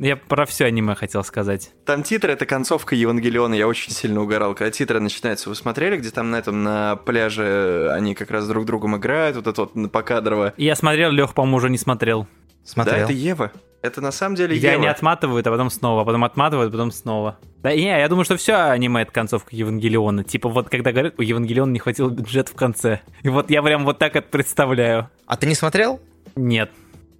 Я 0.00 0.16
про 0.16 0.46
все 0.46 0.64
аниме 0.64 0.94
хотел 0.94 1.22
сказать. 1.22 1.72
Там 1.84 2.02
титры— 2.02 2.32
это 2.34 2.46
концовка 2.46 2.94
Евангелиона. 2.94 3.52
Я 3.52 3.68
очень 3.68 3.92
сильно 3.92 4.22
угорал. 4.22 4.54
Когда 4.54 4.70
титры 4.70 4.98
начинаются, 4.98 5.50
вы 5.50 5.54
смотрели, 5.54 5.98
где 5.98 6.10
там 6.10 6.30
на 6.30 6.36
этом, 6.36 6.62
на 6.62 6.96
пляже 6.96 7.90
они 7.92 8.14
как 8.14 8.30
раз 8.30 8.48
друг 8.48 8.64
другом 8.64 8.96
играют, 8.96 9.36
вот 9.36 9.46
это 9.46 9.60
вот 9.60 9.92
покадрово. 9.92 10.54
Я 10.56 10.74
смотрел, 10.74 11.10
Лех, 11.10 11.34
по-моему, 11.34 11.58
уже 11.58 11.68
не 11.68 11.76
смотрел. 11.76 12.26
Смотрел. 12.64 12.96
Да, 12.96 13.02
это 13.04 13.12
Ева. 13.12 13.52
Это 13.82 14.00
на 14.00 14.10
самом 14.10 14.36
деле 14.36 14.56
Где 14.56 14.68
Ева. 14.68 14.78
они 14.78 14.86
отматывают, 14.86 15.46
а 15.46 15.50
потом 15.50 15.68
снова, 15.68 16.02
а 16.02 16.04
потом 16.06 16.24
отматывают, 16.24 16.70
а 16.70 16.72
потом 16.72 16.92
снова. 16.92 17.38
Да 17.62 17.74
не, 17.74 17.86
я 17.88 18.08
думаю, 18.08 18.24
что 18.24 18.38
все 18.38 18.54
аниме 18.54 19.02
это 19.02 19.12
концовка 19.12 19.54
Евангелиона. 19.54 20.24
Типа 20.24 20.48
вот 20.48 20.70
когда 20.70 20.92
говорят, 20.92 21.14
у 21.18 21.22
Евангелиона 21.22 21.70
не 21.72 21.78
хватило 21.78 22.08
бюджета 22.08 22.52
в 22.52 22.54
конце. 22.54 23.00
И 23.22 23.28
вот 23.28 23.50
я 23.50 23.62
прям 23.62 23.84
вот 23.84 23.98
так 23.98 24.16
это 24.16 24.26
представляю. 24.28 25.10
А 25.26 25.36
ты 25.36 25.46
не 25.46 25.54
смотрел? 25.54 26.00
Нет. 26.36 26.70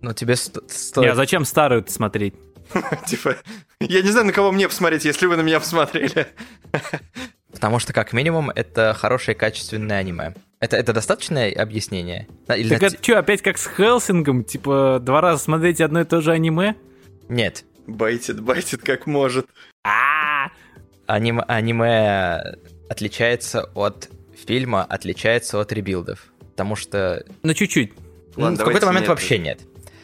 Ну, 0.01 0.15
тебе 0.15 0.37
сто- 0.37 0.63
Не, 0.63 0.69
стоит... 0.69 1.13
а 1.13 1.15
зачем 1.15 1.45
старую 1.45 1.85
смотреть? 1.89 2.35
Типа, 3.07 3.37
я 3.81 4.03
не 4.03 4.11
знаю, 4.11 4.27
на 4.27 4.33
кого 4.33 4.53
мне 4.53 4.69
посмотреть, 4.69 5.05
если 5.05 5.27
вы 5.27 5.37
на 5.37 5.41
меня 5.43 5.61
посмотрели. 5.61 6.27
Потому 7.53 7.79
что, 7.79 7.93
как 7.93 8.13
минимум, 8.13 8.51
это 8.51 8.95
хорошее 8.99 9.35
качественное 9.35 9.99
аниме. 9.99 10.35
Это, 10.61 10.77
это 10.77 10.93
достаточное 10.93 11.53
объяснение? 11.53 12.29
Или 12.55 12.69
Так 12.71 12.83
на- 12.83 12.87
это 12.87 13.03
что, 13.03 13.19
опять 13.19 13.43
как 13.43 13.59
с 13.59 13.67
Хелсингом? 13.67 14.45
Типа 14.45 14.99
два 15.03 15.21
раза 15.21 15.43
смотреть 15.43 15.81
одно 15.81 16.03
и 16.03 16.05
то 16.05 16.21
же 16.21 16.33
аниме? 16.33 16.77
Нет. 17.29 17.65
Байтит, 17.87 18.41
байтит 18.41 18.83
как 18.83 19.07
может. 19.07 19.47
а 19.85 20.49
Аниме, 21.07 21.43
аниме 21.49 22.41
отличается 22.89 23.65
от 23.75 24.09
фильма, 24.47 24.85
отличается 24.85 25.61
от 25.61 25.73
ребилдов. 25.73 26.27
Потому 26.53 26.77
что 26.77 27.25
Ну 27.43 27.53
чуть-чуть. 27.55 27.93
ну, 28.37 28.55
в 28.55 28.59
какой-то 28.59 28.87
момент 28.87 29.03
нет. 29.05 29.09
вообще 29.09 29.39
нет. 29.39 29.61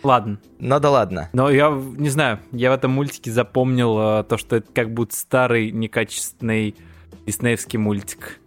Ладно. 0.07 0.39
Ну 0.61 0.79
да 0.79 0.91
ладно. 0.91 1.31
Но 1.33 1.51
я 1.51 1.69
не 1.71 2.09
знаю, 2.11 2.39
я 2.53 2.71
в 2.71 2.75
этом 2.75 2.93
мультике 2.93 3.33
запомнил 3.33 4.21
э, 4.21 4.25
то, 4.25 4.39
что 4.39 4.55
это 4.55 4.73
как 4.73 4.95
будто 4.95 5.17
старый, 5.17 5.73
некачественный 5.73 6.77
диснеевский 7.27 7.77
мультик. 7.77 8.39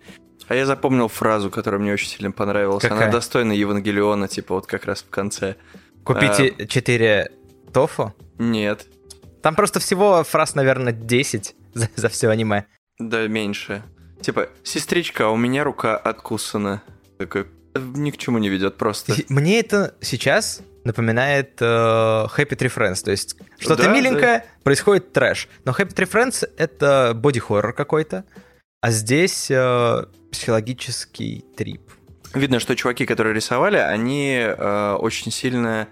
А 0.47 0.55
я 0.55 0.65
запомнил 0.65 1.09
фразу, 1.09 1.49
которая 1.49 1.81
мне 1.81 1.91
очень 1.91 2.07
сильно 2.07 2.31
понравилась. 2.31 2.81
Какая? 2.83 3.03
Она 3.03 3.11
достойна 3.11 3.51
Евангелиона, 3.51 4.29
типа 4.29 4.55
вот 4.55 4.67
как 4.67 4.85
раз 4.85 5.01
в 5.03 5.09
конце. 5.09 5.57
Купите 6.05 6.65
4 6.65 7.29
тофу. 7.73 8.13
Нет, 8.37 8.87
Там 9.41 9.53
просто 9.53 9.81
всего 9.81 10.23
фраз, 10.23 10.55
наверное, 10.55 10.93
10 10.93 11.55
за, 11.73 11.89
за 11.93 12.07
все 12.07 12.29
аниме. 12.29 12.67
да 12.99 13.27
меньше. 13.27 13.83
Типа, 14.21 14.47
сестричка, 14.63 15.25
а 15.25 15.29
у 15.29 15.35
меня 15.35 15.65
рука 15.65 15.97
откусана. 15.97 16.81
Такой, 17.17 17.47
«Э, 17.73 17.79
ни 17.79 18.11
к 18.11 18.17
чему 18.17 18.37
не 18.37 18.47
ведет 18.47 18.77
просто. 18.77 19.13
Мне 19.27 19.59
это 19.59 19.93
сейчас 20.01 20.61
напоминает 20.83 21.61
э, 21.61 21.65
Happy 21.65 22.55
Tree 22.55 22.73
Friends. 22.73 23.03
То 23.03 23.11
есть 23.11 23.35
что-то 23.59 23.83
Да, 23.83 23.93
миленькое, 23.93 24.45
происходит 24.63 25.13
трэш. 25.13 25.47
Но 25.65 25.71
Happy 25.71 25.93
Tree 25.93 26.09
Friends— 26.09 26.47
это 26.57 27.13
боди-хоррор 27.15 27.73
какой-то. 27.73 28.25
А 28.81 28.91
здесь 28.91 29.51
э, 29.51 30.05
психологический 30.31 31.45
трип. 31.57 31.81
Видно, 32.33 32.59
что 32.59 32.75
чуваки, 32.75 33.05
которые 33.05 33.33
рисовали, 33.33 33.77
они 33.77 34.37
э, 34.39 34.97
очень 34.99 35.31
сильно 35.31 35.87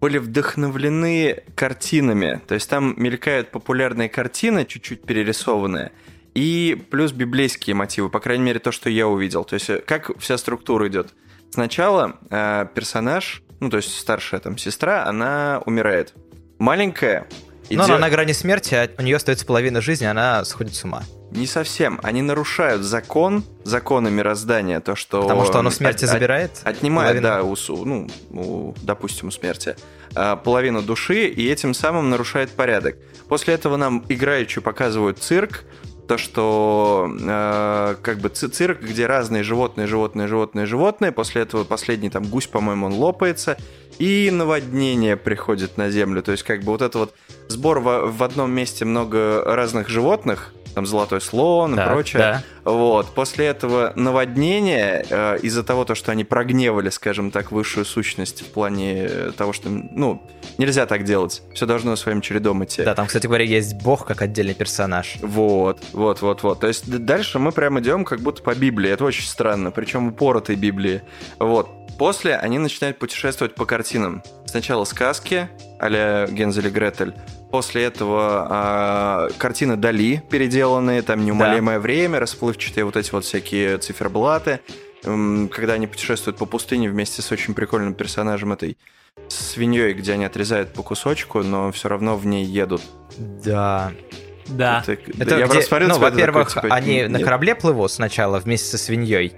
были 0.00 0.18
вдохновлены 0.18 1.42
картинами. 1.54 2.40
То 2.46 2.54
есть 2.54 2.68
там 2.70 2.94
мелькают 2.96 3.50
популярные 3.50 4.08
картины, 4.08 4.64
чуть-чуть 4.64 5.02
перерисованные, 5.02 5.92
и 6.34 6.80
плюс 6.90 7.12
библейские 7.12 7.74
мотивы, 7.74 8.10
по 8.10 8.20
крайней 8.20 8.44
мере, 8.44 8.60
то, 8.60 8.70
что 8.70 8.90
я 8.90 9.08
увидел. 9.08 9.44
То 9.44 9.54
есть 9.54 9.70
э, 9.70 9.80
как 9.84 10.16
вся 10.18 10.38
структура 10.38 10.86
идет. 10.88 11.14
Сначала 11.50 12.18
э, 12.30 12.66
персонаж, 12.74 13.42
ну, 13.60 13.70
то 13.70 13.76
есть 13.78 13.96
старшая 13.98 14.40
там 14.40 14.56
сестра, 14.58 15.04
она 15.04 15.62
умирает. 15.66 16.14
Маленькая 16.58 17.26
Но 17.70 17.76
идет- 17.76 17.90
она 17.90 17.98
на 17.98 18.10
грани 18.10 18.32
смерти, 18.32 18.74
а 18.74 18.88
у 18.98 19.02
нее 19.02 19.16
остается 19.16 19.46
половина 19.46 19.80
жизни, 19.80 20.04
она 20.06 20.44
сходит 20.44 20.74
с 20.74 20.84
ума. 20.84 21.02
Не 21.30 21.46
совсем. 21.46 22.00
Они 22.02 22.22
нарушают 22.22 22.82
закон, 22.82 23.44
законы 23.62 24.10
мироздания, 24.10 24.80
то, 24.80 24.96
что... 24.96 25.22
Потому 25.22 25.44
что 25.44 25.58
оно 25.58 25.70
смерти 25.70 26.04
от- 26.04 26.10
от- 26.10 26.16
забирает. 26.16 26.50
Отнимает, 26.64 27.22
половину. 27.22 27.56
да, 27.66 27.72
у, 27.74 27.84
ну, 27.84 28.08
у, 28.30 28.74
допустим, 28.82 29.28
у 29.28 29.30
смерти 29.30 29.76
а, 30.14 30.36
половину 30.36 30.80
души, 30.80 31.26
и 31.26 31.46
этим 31.50 31.74
самым 31.74 32.08
нарушает 32.08 32.50
порядок. 32.50 32.96
После 33.28 33.52
этого 33.52 33.76
нам 33.76 34.06
играючи 34.08 34.62
показывают 34.62 35.18
цирк, 35.18 35.64
то, 36.08 36.16
что 36.16 37.08
э, 37.20 37.96
как 38.02 38.18
бы 38.18 38.30
ци- 38.30 38.48
цирк, 38.48 38.80
где 38.80 39.06
разные 39.06 39.42
животные, 39.42 39.86
животные, 39.86 40.26
животные, 40.26 40.66
животные. 40.66 41.12
После 41.12 41.42
этого 41.42 41.64
последний 41.64 42.08
там 42.08 42.24
гусь, 42.24 42.46
по-моему, 42.46 42.86
он 42.86 42.94
лопается, 42.94 43.58
и 43.98 44.30
наводнение 44.32 45.16
приходит 45.16 45.76
на 45.76 45.90
землю. 45.90 46.22
То 46.22 46.32
есть 46.32 46.44
как 46.44 46.60
бы 46.60 46.72
вот 46.72 46.82
это 46.82 46.98
вот 46.98 47.14
сбор 47.48 47.80
в, 47.80 48.10
в 48.10 48.22
одном 48.22 48.50
месте 48.50 48.86
много 48.86 49.42
разных 49.44 49.88
животных, 49.88 50.54
там 50.74 50.86
золотой 50.86 51.20
слон 51.20 51.74
и 51.74 51.76
Так, 51.76 51.88
прочее. 51.92 52.18
да. 52.18 52.42
Вот. 52.64 53.14
После 53.14 53.46
этого 53.46 53.92
наводнение, 53.96 55.04
э, 55.08 55.38
из-за 55.42 55.62
того, 55.62 55.84
то, 55.84 55.94
что 55.94 56.12
они 56.12 56.24
прогневали, 56.24 56.90
скажем 56.90 57.30
так, 57.30 57.50
высшую 57.52 57.84
сущность 57.84 58.42
в 58.42 58.46
плане 58.46 59.06
э, 59.08 59.32
того, 59.36 59.52
что, 59.52 59.68
ну, 59.70 60.22
нельзя 60.58 60.86
так 60.86 61.04
делать. 61.04 61.42
Все 61.54 61.66
должно 61.66 61.96
своим 61.96 62.20
чередом 62.20 62.64
идти. 62.64 62.82
Да, 62.82 62.94
там, 62.94 63.06
кстати 63.06 63.26
говоря, 63.26 63.44
есть 63.44 63.74
бог 63.82 64.06
как 64.06 64.22
отдельный 64.22 64.54
персонаж. 64.54 65.16
Вот, 65.22 65.80
вот, 65.92 66.20
вот, 66.22 66.42
вот. 66.42 66.60
То 66.60 66.66
есть 66.66 66.88
дальше 67.04 67.38
мы 67.38 67.52
прям 67.52 67.80
идем 67.80 68.04
как 68.04 68.20
будто 68.20 68.42
по 68.42 68.54
Библии. 68.54 68.90
Это 68.90 69.04
очень 69.04 69.26
странно, 69.26 69.70
причем 69.70 70.08
упоротой 70.08 70.56
Библии. 70.56 71.02
Вот. 71.38 71.68
После 71.98 72.36
они 72.36 72.58
начинают 72.58 72.98
путешествовать 72.98 73.54
по 73.56 73.64
картинам. 73.66 74.22
Сначала 74.46 74.84
сказки 74.84 75.48
а-ля 75.80 76.26
Гензель 76.30 76.66
и 76.68 76.70
Гретель. 76.70 77.14
После 77.50 77.84
этого 77.84 78.46
а, 78.50 79.28
картины 79.38 79.76
Дали 79.76 80.22
переделанные, 80.30 81.00
там 81.02 81.24
неумолимое 81.24 81.78
время, 81.80 82.20
расплывчатые 82.20 82.84
вот 82.84 82.96
эти 82.96 83.10
вот 83.10 83.24
всякие 83.24 83.78
циферблаты. 83.78 84.60
М, 85.04 85.48
Когда 85.48 85.74
они 85.74 85.86
путешествуют 85.86 86.36
по 86.36 86.44
пустыне 86.44 86.90
вместе 86.90 87.22
с 87.22 87.32
очень 87.32 87.54
прикольным 87.54 87.94
персонажем 87.94 88.52
этой 88.52 88.76
свиньей, 89.28 89.94
где 89.94 90.12
они 90.12 90.24
отрезают 90.26 90.72
по 90.74 90.82
кусочку, 90.82 91.42
но 91.42 91.72
все 91.72 91.88
равно 91.88 92.16
в 92.16 92.26
ней 92.26 92.44
едут. 92.44 92.82
Да. 93.18 93.92
Да. 94.46 94.82
Это, 94.86 94.92
Это 95.18 95.38
я 95.38 95.46
где- 95.46 95.54
просто 95.54 95.80
ну, 95.80 95.98
во-первых, 95.98 96.48
такой, 96.52 96.62
типа, 96.68 96.74
они 96.74 97.02
на 97.04 97.16
нет. 97.18 97.24
корабле 97.24 97.54
плывут 97.54 97.90
сначала 97.92 98.38
вместе 98.40 98.68
со 98.68 98.78
свиньей. 98.78 99.34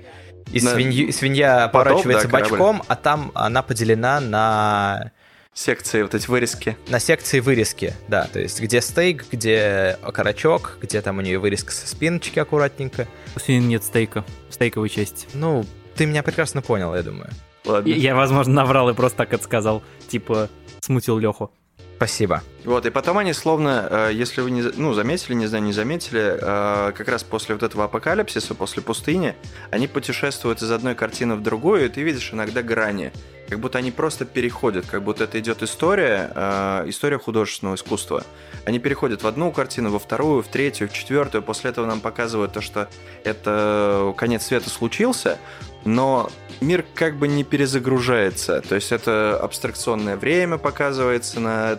И 0.53 0.61
На- 0.61 0.71
свинью- 0.75 1.13
свинья 1.13 1.69
Потоп, 1.69 1.73
поворачивается 1.73 2.29
да, 2.29 2.31
корабль. 2.39 2.51
бочком, 2.59 2.83
а 2.89 2.97
там 2.97 3.31
она 3.35 3.63
поделена 3.63 4.21
на, 4.21 5.11
секции, 5.55 6.03
вот 6.03 6.15
эти 6.15 6.29
вырезки. 6.29 6.77
на 6.89 7.01
секции 7.01 7.41
вырезки. 7.41 7.95
Да, 8.09 8.27
то 8.33 8.41
есть 8.41 8.61
где 8.61 8.81
стейк, 8.81 9.27
где 9.31 9.99
окорочок, 10.03 10.79
где 10.81 11.01
там 11.01 11.19
у 11.19 11.21
нее 11.21 11.39
вырезка 11.39 11.73
со 11.73 11.87
спиночки 11.87 12.39
аккуратненько. 12.39 13.09
У 13.37 13.53
нет 13.53 13.85
стейка, 13.85 14.25
стейковой 14.49 14.89
части. 14.89 15.27
Ну, 15.35 15.65
ты 15.97 16.07
меня 16.07 16.23
прекрасно 16.23 16.63
понял, 16.63 16.95
я 16.95 17.03
думаю. 17.03 17.31
Ладно. 17.65 17.89
Я, 17.89 17.97
я, 17.97 18.15
возможно, 18.15 18.55
наврал 18.55 18.89
и 18.91 18.95
просто 18.95 19.19
так 19.19 19.33
это 19.35 19.45
сказал. 19.45 19.83
Типа, 20.09 20.49
смутил 20.81 21.19
Леху. 21.19 21.53
Спасибо. 22.01 22.43
Вот, 22.65 22.87
и 22.87 22.91
потом 22.91 23.19
они 23.19 23.35
словно, 23.35 23.87
э, 23.91 24.11
если 24.15 24.41
вы 24.41 24.51
не, 24.51 24.63
ну, 24.63 24.95
заметили, 24.95 25.35
не 25.35 25.47
знаю, 25.47 25.65
не 25.65 25.75
заметили, 25.75 26.39
э, 26.41 26.93
как 26.93 27.09
раз 27.09 27.23
после 27.23 27.55
вот 27.55 27.63
этого 27.63 27.85
апокалипсиса, 27.85 28.55
после 28.55 28.83
пустыни, 28.83 29.35
они 29.71 29.87
путешествуют 29.87 30.63
из 30.63 30.71
одной 30.71 30.95
картины 30.95 31.35
в 31.35 31.43
другую, 31.43 31.85
и 31.85 31.89
ты 31.91 32.01
видишь 32.01 32.33
иногда 32.33 32.63
грани. 32.63 33.13
Как 33.51 33.61
будто 33.61 33.77
они 33.77 33.91
просто 33.91 34.25
переходят, 34.25 34.87
как 34.87 35.03
будто 35.03 35.25
это 35.25 35.39
идет 35.41 35.63
история, 35.63 36.33
э, 36.35 36.85
история 36.87 37.19
художественного 37.19 37.75
искусства. 37.75 38.25
Они 38.65 38.79
переходят 38.79 39.23
в 39.23 39.27
одну 39.27 39.53
картину, 39.53 39.91
во 39.91 39.99
вторую, 39.99 40.43
в 40.43 40.49
третью, 40.49 40.89
в 40.89 40.95
четвертую. 40.95 41.43
После 41.43 41.69
этого 41.69 41.85
нам 41.85 42.01
показывают 42.01 42.55
то, 42.55 42.63
что 42.63 42.89
это 43.25 44.15
конец 44.17 44.47
света 44.47 44.71
случился, 44.71 45.37
но 45.85 46.31
мир 46.61 46.85
как 46.95 47.17
бы 47.17 47.29
не 47.29 47.45
перезагружается. 47.45 48.61
То 48.63 48.75
есть 48.75 48.93
это 48.93 49.39
абстракционное 49.41 50.17
время 50.17 50.59
показывается 50.59 51.41
на 51.41 51.79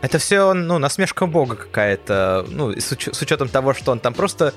Это 0.00 0.18
все, 0.18 0.52
ну, 0.54 0.78
насмешка 0.78 1.26
бога 1.26 1.54
какая-то. 1.56 2.44
Ну, 2.48 2.70
с, 2.72 2.92
уч- 2.92 3.12
с 3.14 3.22
учетом 3.22 3.48
того, 3.48 3.74
что 3.74 3.92
он 3.92 4.00
там 4.00 4.14
просто 4.14 4.52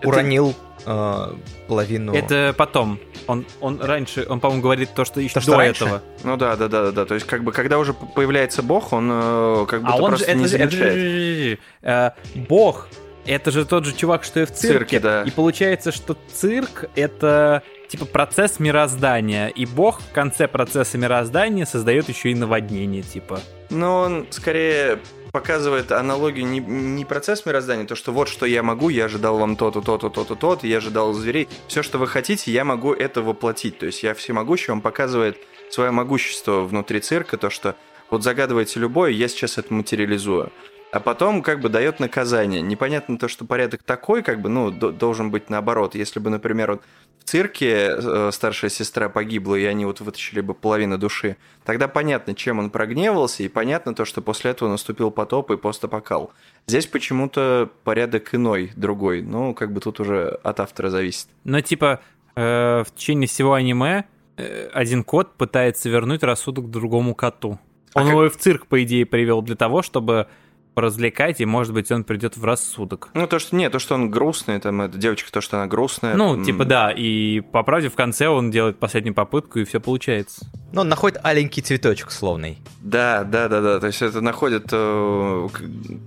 Это- 0.00 0.08
уронил 0.08 0.54
э, 0.86 1.32
половину. 1.68 2.12
Это 2.14 2.54
потом. 2.56 2.98
Он, 3.26 3.44
он 3.60 3.80
раньше, 3.80 4.26
он, 4.28 4.40
по-моему, 4.40 4.62
говорит 4.62 4.94
то, 4.94 5.04
что 5.04 5.20
еще 5.20 5.34
То, 5.34 5.40
что 5.40 5.50
до 5.52 5.58
раньше? 5.58 5.84
этого. 5.84 6.02
Ну 6.24 6.36
да, 6.36 6.56
да, 6.56 6.66
да, 6.68 6.82
да, 6.86 6.90
да. 6.92 7.04
То 7.04 7.14
есть, 7.14 7.26
как 7.26 7.44
бы, 7.44 7.52
когда 7.52 7.78
уже 7.78 7.92
появляется 7.92 8.62
бог, 8.62 8.92
он 8.92 9.08
э, 9.12 9.66
как 9.68 9.82
будто 9.82 9.92
А 9.92 9.96
он 9.96 10.02
же, 10.16 10.24
просто 10.24 10.34
не 10.34 10.44
это, 10.46 10.56
это 10.56 10.70
замечает. 10.70 10.94
же- 10.94 11.58
э, 11.82 12.10
бог, 12.34 12.88
это 13.28 13.50
же 13.50 13.64
тот 13.64 13.84
же 13.84 13.94
чувак, 13.94 14.24
что 14.24 14.40
и 14.40 14.44
в 14.44 14.52
цирке. 14.52 14.78
цирке, 14.78 15.00
да. 15.00 15.22
И 15.22 15.30
получается, 15.30 15.92
что 15.92 16.16
цирк— 16.32 16.86
это 16.96 17.62
типа 17.88 18.06
процесс 18.06 18.58
мироздания, 18.58 19.48
и 19.48 19.66
бог 19.66 20.00
в 20.00 20.12
конце 20.12 20.48
процесса 20.48 20.98
мироздания 20.98 21.66
создает 21.66 22.08
еще 22.08 22.30
и 22.30 22.34
наводнение, 22.34 23.02
типа. 23.02 23.40
Но 23.70 24.00
он 24.00 24.26
скорее 24.30 24.98
показывает 25.32 25.92
аналогию 25.92 26.46
не, 26.46 26.60
не 26.60 27.04
процесс 27.04 27.44
мироздания, 27.44 27.84
то, 27.84 27.94
что 27.94 28.12
вот 28.12 28.28
что 28.28 28.46
я 28.46 28.62
могу, 28.62 28.88
я 28.88 29.04
ожидал 29.04 29.38
вам 29.38 29.56
то-то, 29.56 29.82
то-то, 29.82 30.08
то-то, 30.08 30.34
то-то, 30.34 30.66
я 30.66 30.78
ожидал 30.78 31.12
зверей. 31.12 31.48
Все, 31.66 31.82
что 31.82 31.98
вы 31.98 32.06
хотите, 32.06 32.50
я 32.50 32.64
могу 32.64 32.94
это 32.94 33.20
воплотить. 33.20 33.78
То 33.78 33.86
есть 33.86 34.02
я 34.02 34.14
всемогущий, 34.14 34.72
он 34.72 34.80
показывает 34.80 35.36
свое 35.70 35.90
могущество 35.90 36.62
внутри 36.62 37.00
цирка, 37.00 37.36
то, 37.36 37.50
что 37.50 37.76
вот 38.10 38.22
загадывайте 38.22 38.80
любое, 38.80 39.10
я 39.10 39.28
сейчас 39.28 39.58
это 39.58 39.72
материализую. 39.74 40.50
А 40.90 41.00
потом 41.00 41.42
как 41.42 41.60
бы 41.60 41.68
дает 41.68 42.00
наказание. 42.00 42.62
Непонятно 42.62 43.18
то, 43.18 43.28
что 43.28 43.44
порядок 43.44 43.82
такой, 43.82 44.22
как 44.22 44.40
бы, 44.40 44.48
ну, 44.48 44.70
до- 44.70 44.90
должен 44.90 45.30
быть 45.30 45.50
наоборот. 45.50 45.94
Если 45.94 46.18
бы, 46.18 46.30
например, 46.30 46.72
вот 46.72 46.82
в 47.18 47.24
цирке 47.24 47.90
э, 47.90 48.30
старшая 48.32 48.70
сестра 48.70 49.10
погибла, 49.10 49.56
и 49.56 49.64
они 49.64 49.84
вот 49.84 50.00
вытащили 50.00 50.40
бы 50.40 50.54
половину 50.54 50.96
души, 50.96 51.36
тогда 51.66 51.88
понятно, 51.88 52.34
чем 52.34 52.58
он 52.58 52.70
прогневался, 52.70 53.42
и 53.42 53.48
понятно 53.48 53.94
то, 53.94 54.06
что 54.06 54.22
после 54.22 54.52
этого 54.52 54.70
наступил 54.70 55.10
потоп 55.10 55.50
и 55.50 55.58
постапокал. 55.58 56.32
Здесь 56.66 56.86
почему-то 56.86 57.68
порядок 57.84 58.34
иной, 58.34 58.72
другой. 58.74 59.20
Ну, 59.20 59.52
как 59.52 59.74
бы 59.74 59.80
тут 59.82 60.00
уже 60.00 60.38
от 60.42 60.58
автора 60.58 60.88
зависит. 60.88 61.28
Но 61.44 61.60
типа 61.60 62.00
э, 62.34 62.82
в 62.86 62.94
течение 62.94 63.28
всего 63.28 63.52
аниме 63.52 64.06
э, 64.38 64.70
один 64.72 65.04
кот 65.04 65.34
пытается 65.34 65.90
вернуть 65.90 66.22
рассудок 66.22 66.70
другому 66.70 67.14
коту. 67.14 67.58
А 67.92 67.98
Он 68.00 68.04
как- 68.04 68.12
его 68.12 68.24
и 68.24 68.28
в 68.30 68.38
цирк, 68.38 68.66
по 68.68 68.82
идее, 68.82 69.04
привел 69.04 69.42
для 69.42 69.56
того, 69.56 69.82
чтобы 69.82 70.28
поразвлекать, 70.78 71.40
и, 71.40 71.44
может 71.44 71.74
быть, 71.74 71.90
он 71.90 72.04
придет 72.04 72.36
в 72.36 72.44
рассудок. 72.44 73.08
Ну, 73.12 73.26
то, 73.26 73.40
что 73.40 73.56
нет, 73.56 73.72
то, 73.72 73.80
что 73.80 73.96
он 73.96 74.12
грустный, 74.12 74.60
там, 74.60 74.80
эта 74.80 74.96
девочка, 74.96 75.28
то, 75.32 75.40
что 75.40 75.56
она 75.56 75.66
грустная. 75.66 76.14
Ну, 76.14 76.44
типа, 76.44 76.64
да, 76.64 76.92
и 76.92 77.40
по 77.40 77.64
правде 77.64 77.88
в 77.88 77.96
конце 77.96 78.28
он 78.28 78.52
делает 78.52 78.78
последнюю 78.78 79.12
попытку, 79.12 79.58
и 79.58 79.64
все 79.64 79.80
получается. 79.80 80.46
Ну, 80.72 80.82
он 80.82 80.88
находит 80.88 81.18
аленький 81.24 81.64
цветочек 81.64 82.12
словный. 82.12 82.58
Да, 82.80 83.24
да, 83.24 83.48
да, 83.48 83.60
да. 83.60 83.80
То 83.80 83.88
есть 83.88 84.00
это 84.00 84.20
находит, 84.20 84.68
э, 84.70 85.48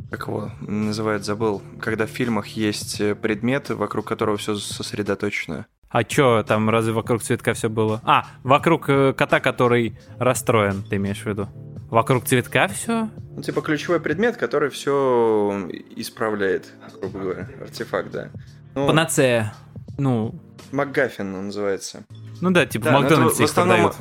как 0.10 0.27
его 0.29 0.51
называют, 0.62 1.25
забыл, 1.25 1.62
когда 1.81 2.05
в 2.05 2.10
фильмах 2.10 2.47
есть 2.47 3.01
э, 3.01 3.13
предмет, 3.13 3.71
вокруг 3.71 4.07
которого 4.07 4.38
все 4.38 4.55
сосредоточено. 4.55 5.65
А 5.89 6.05
чё, 6.05 6.43
там 6.43 6.69
разве 6.69 6.93
вокруг 6.93 7.21
цветка 7.21 7.53
все 7.53 7.67
было? 7.67 7.99
А, 8.05 8.25
вокруг 8.43 8.88
э, 8.88 9.12
кота, 9.12 9.41
который 9.41 9.99
расстроен, 10.17 10.84
ты 10.89 10.95
имеешь 10.95 11.23
в 11.23 11.25
виду? 11.25 11.49
Вокруг 11.89 12.23
цветка 12.23 12.69
все? 12.69 13.10
Ну, 13.36 13.41
типа 13.41 13.62
ключевой 13.62 14.00
предмет, 14.00 14.38
который 14.38 14.70
все 14.70 15.70
исправляет, 15.96 16.70
грубо 17.00 17.20
говоря. 17.20 17.50
Артефакт, 17.62 18.12
да. 18.12 18.30
Ну, 18.76 18.88
Панацея. 18.88 19.54
Ну... 19.98 20.36
МакГаффин 20.72 21.48
называется. 21.48 22.04
Ну 22.39 22.52
да, 22.52 22.65
типа 22.65 22.86
да, 22.86 22.91
в 22.91 23.02
Макдональдсе 23.02 23.44
в 23.44 23.50
основном, 23.50 23.91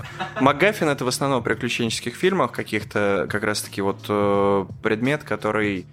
МакГаффин 0.40 0.88
это 0.88 1.04
в 1.04 1.08
основном 1.08 1.40
в 1.40 1.44
приключенческих 1.44 2.14
фильмах 2.14 2.52
каких-то 2.52 3.26
как 3.28 3.42
раз-таки 3.42 3.82
вот 3.82 4.06
э, 4.08 4.66
предмет, 4.82 5.24
который 5.24 5.86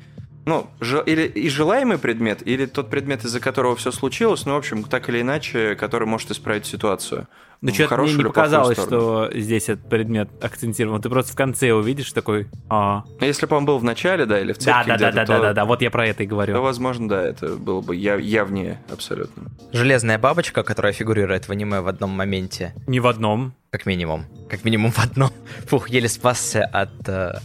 ну, 0.47 0.65
или 1.05 1.23
и 1.23 1.49
желаемый 1.49 1.97
предмет, 1.97 2.41
или 2.47 2.65
тот 2.65 2.89
предмет, 2.89 3.25
из-за 3.25 3.41
которого 3.41 3.75
все 3.75 3.91
случилось, 3.91 4.45
ну, 4.45 4.53
в 4.53 4.57
общем, 4.57 4.83
так 4.83 5.09
или 5.09 5.19
иначе, 5.19 5.75
который 5.75 6.07
может 6.07 6.31
исправить 6.31 6.65
ситуацию. 6.65 7.27
Ну, 7.59 7.73
что-то 7.73 7.97
мне 7.97 8.13
не 8.13 8.23
показалось, 8.23 8.77
что 8.77 9.29
здесь 9.33 9.67
этот 9.67 9.89
предмет 9.89 10.29
акцентирован. 10.41 11.01
Ты 11.01 11.09
просто 11.09 11.33
в 11.33 11.35
конце 11.35 11.73
увидишь 11.73 12.13
такой... 12.13 12.47
А. 12.69 13.03
Ну, 13.19 13.25
если 13.25 13.45
бы 13.45 13.57
он 13.57 13.65
был 13.65 13.77
в 13.77 13.83
начале, 13.83 14.25
да, 14.25 14.39
или 14.39 14.53
в 14.53 14.57
церкви 14.57 14.91
да, 14.91 14.97
да, 14.97 15.11
да, 15.11 15.11
да, 15.11 15.25
да, 15.25 15.39
да, 15.41 15.53
да, 15.53 15.65
вот 15.65 15.81
я 15.81 15.91
про 15.91 16.07
это 16.07 16.23
и 16.23 16.25
говорю. 16.27 16.53
То, 16.53 16.61
возможно, 16.61 17.09
да, 17.09 17.23
это 17.23 17.55
было 17.55 17.81
бы 17.81 17.97
яв- 17.97 18.21
явнее 18.21 18.79
абсолютно. 18.89 19.51
Железная 19.73 20.17
бабочка, 20.17 20.63
которая 20.63 20.93
фигурирует 20.93 21.49
в 21.49 21.51
аниме 21.51 21.81
в 21.81 21.89
одном 21.89 22.11
моменте. 22.11 22.73
Не 22.87 23.01
в 23.01 23.07
одном. 23.07 23.53
Как 23.71 23.85
минимум. 23.85 24.25
Как 24.49 24.63
минимум 24.63 24.91
в 24.91 24.99
одном. 24.99 25.31
Фух, 25.67 25.89
еле 25.89 26.07
спасся 26.07 26.63
от 26.63 27.09
э, 27.09 27.39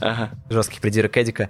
ага. 0.00 0.30
жестких 0.50 0.80
придирок 0.80 1.16
Эдика. 1.16 1.48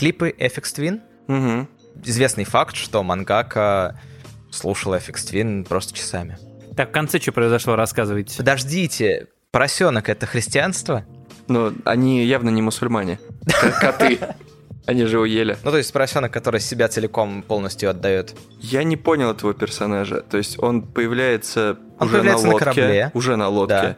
Клипы 0.00 0.34
FX 0.38 0.62
Twin. 0.78 1.00
Угу. 1.28 1.68
Известный 2.06 2.44
факт, 2.44 2.74
что 2.74 3.02
мангака 3.02 4.00
слушала 4.50 4.96
FX 4.96 5.14
Twin 5.30 5.68
просто 5.68 5.92
часами. 5.92 6.38
Так, 6.74 6.88
в 6.88 6.92
конце 6.92 7.20
что 7.20 7.32
произошло, 7.32 7.76
рассказывайте. 7.76 8.38
Подождите, 8.38 9.26
поросенок— 9.50 10.08
это 10.08 10.24
христианство? 10.24 11.04
Ну, 11.48 11.74
они 11.84 12.24
явно 12.24 12.48
не 12.48 12.62
мусульмане. 12.62 13.20
Коты. 13.78 14.18
Они 14.86 15.04
же 15.04 15.20
уели. 15.20 15.58
Ну, 15.64 15.70
то 15.70 15.76
есть 15.76 15.92
поросенок, 15.92 16.32
который 16.32 16.62
себя 16.62 16.88
целиком 16.88 17.42
полностью 17.42 17.90
отдает. 17.90 18.34
Я 18.58 18.84
не 18.84 18.96
понял 18.96 19.32
этого 19.32 19.52
персонажа. 19.52 20.22
То 20.22 20.38
есть 20.38 20.58
он 20.58 20.80
появляется 20.80 21.78
он 21.98 22.06
уже 22.06 22.16
появляется 22.16 22.46
на 22.46 22.52
лодке. 22.52 22.64
На 22.64 22.72
корабле. 22.72 23.10
Уже 23.12 23.36
на 23.36 23.48
лодке. 23.48 23.74
Да. 23.74 23.96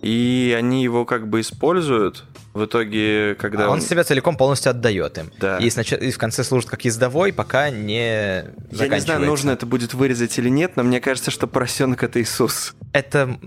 И 0.00 0.56
они 0.58 0.82
его 0.82 1.04
как 1.04 1.28
бы 1.28 1.42
используют, 1.42 2.24
в 2.54 2.64
итоге, 2.66 3.34
когда 3.36 3.64
а 3.64 3.68
он... 3.68 3.74
он 3.74 3.80
себя 3.80 4.04
целиком 4.04 4.36
полностью 4.36 4.70
отдает 4.70 5.16
им. 5.18 5.30
Да. 5.38 5.58
И, 5.58 5.70
снач... 5.70 5.92
и 5.92 6.10
в 6.10 6.18
конце 6.18 6.44
служит 6.44 6.68
как 6.68 6.84
ездовой, 6.84 7.32
пока 7.32 7.70
не 7.70 8.44
Я 8.70 8.88
не 8.88 9.00
знаю, 9.00 9.20
нужно 9.20 9.52
это 9.52 9.66
будет 9.66 9.94
вырезать 9.94 10.38
или 10.38 10.48
нет, 10.48 10.76
но 10.76 10.82
мне 10.82 11.00
кажется, 11.00 11.30
что 11.30 11.46
поросенок 11.46 12.02
это 12.02 12.20
Иисус. 12.20 12.74
Это 12.92 13.38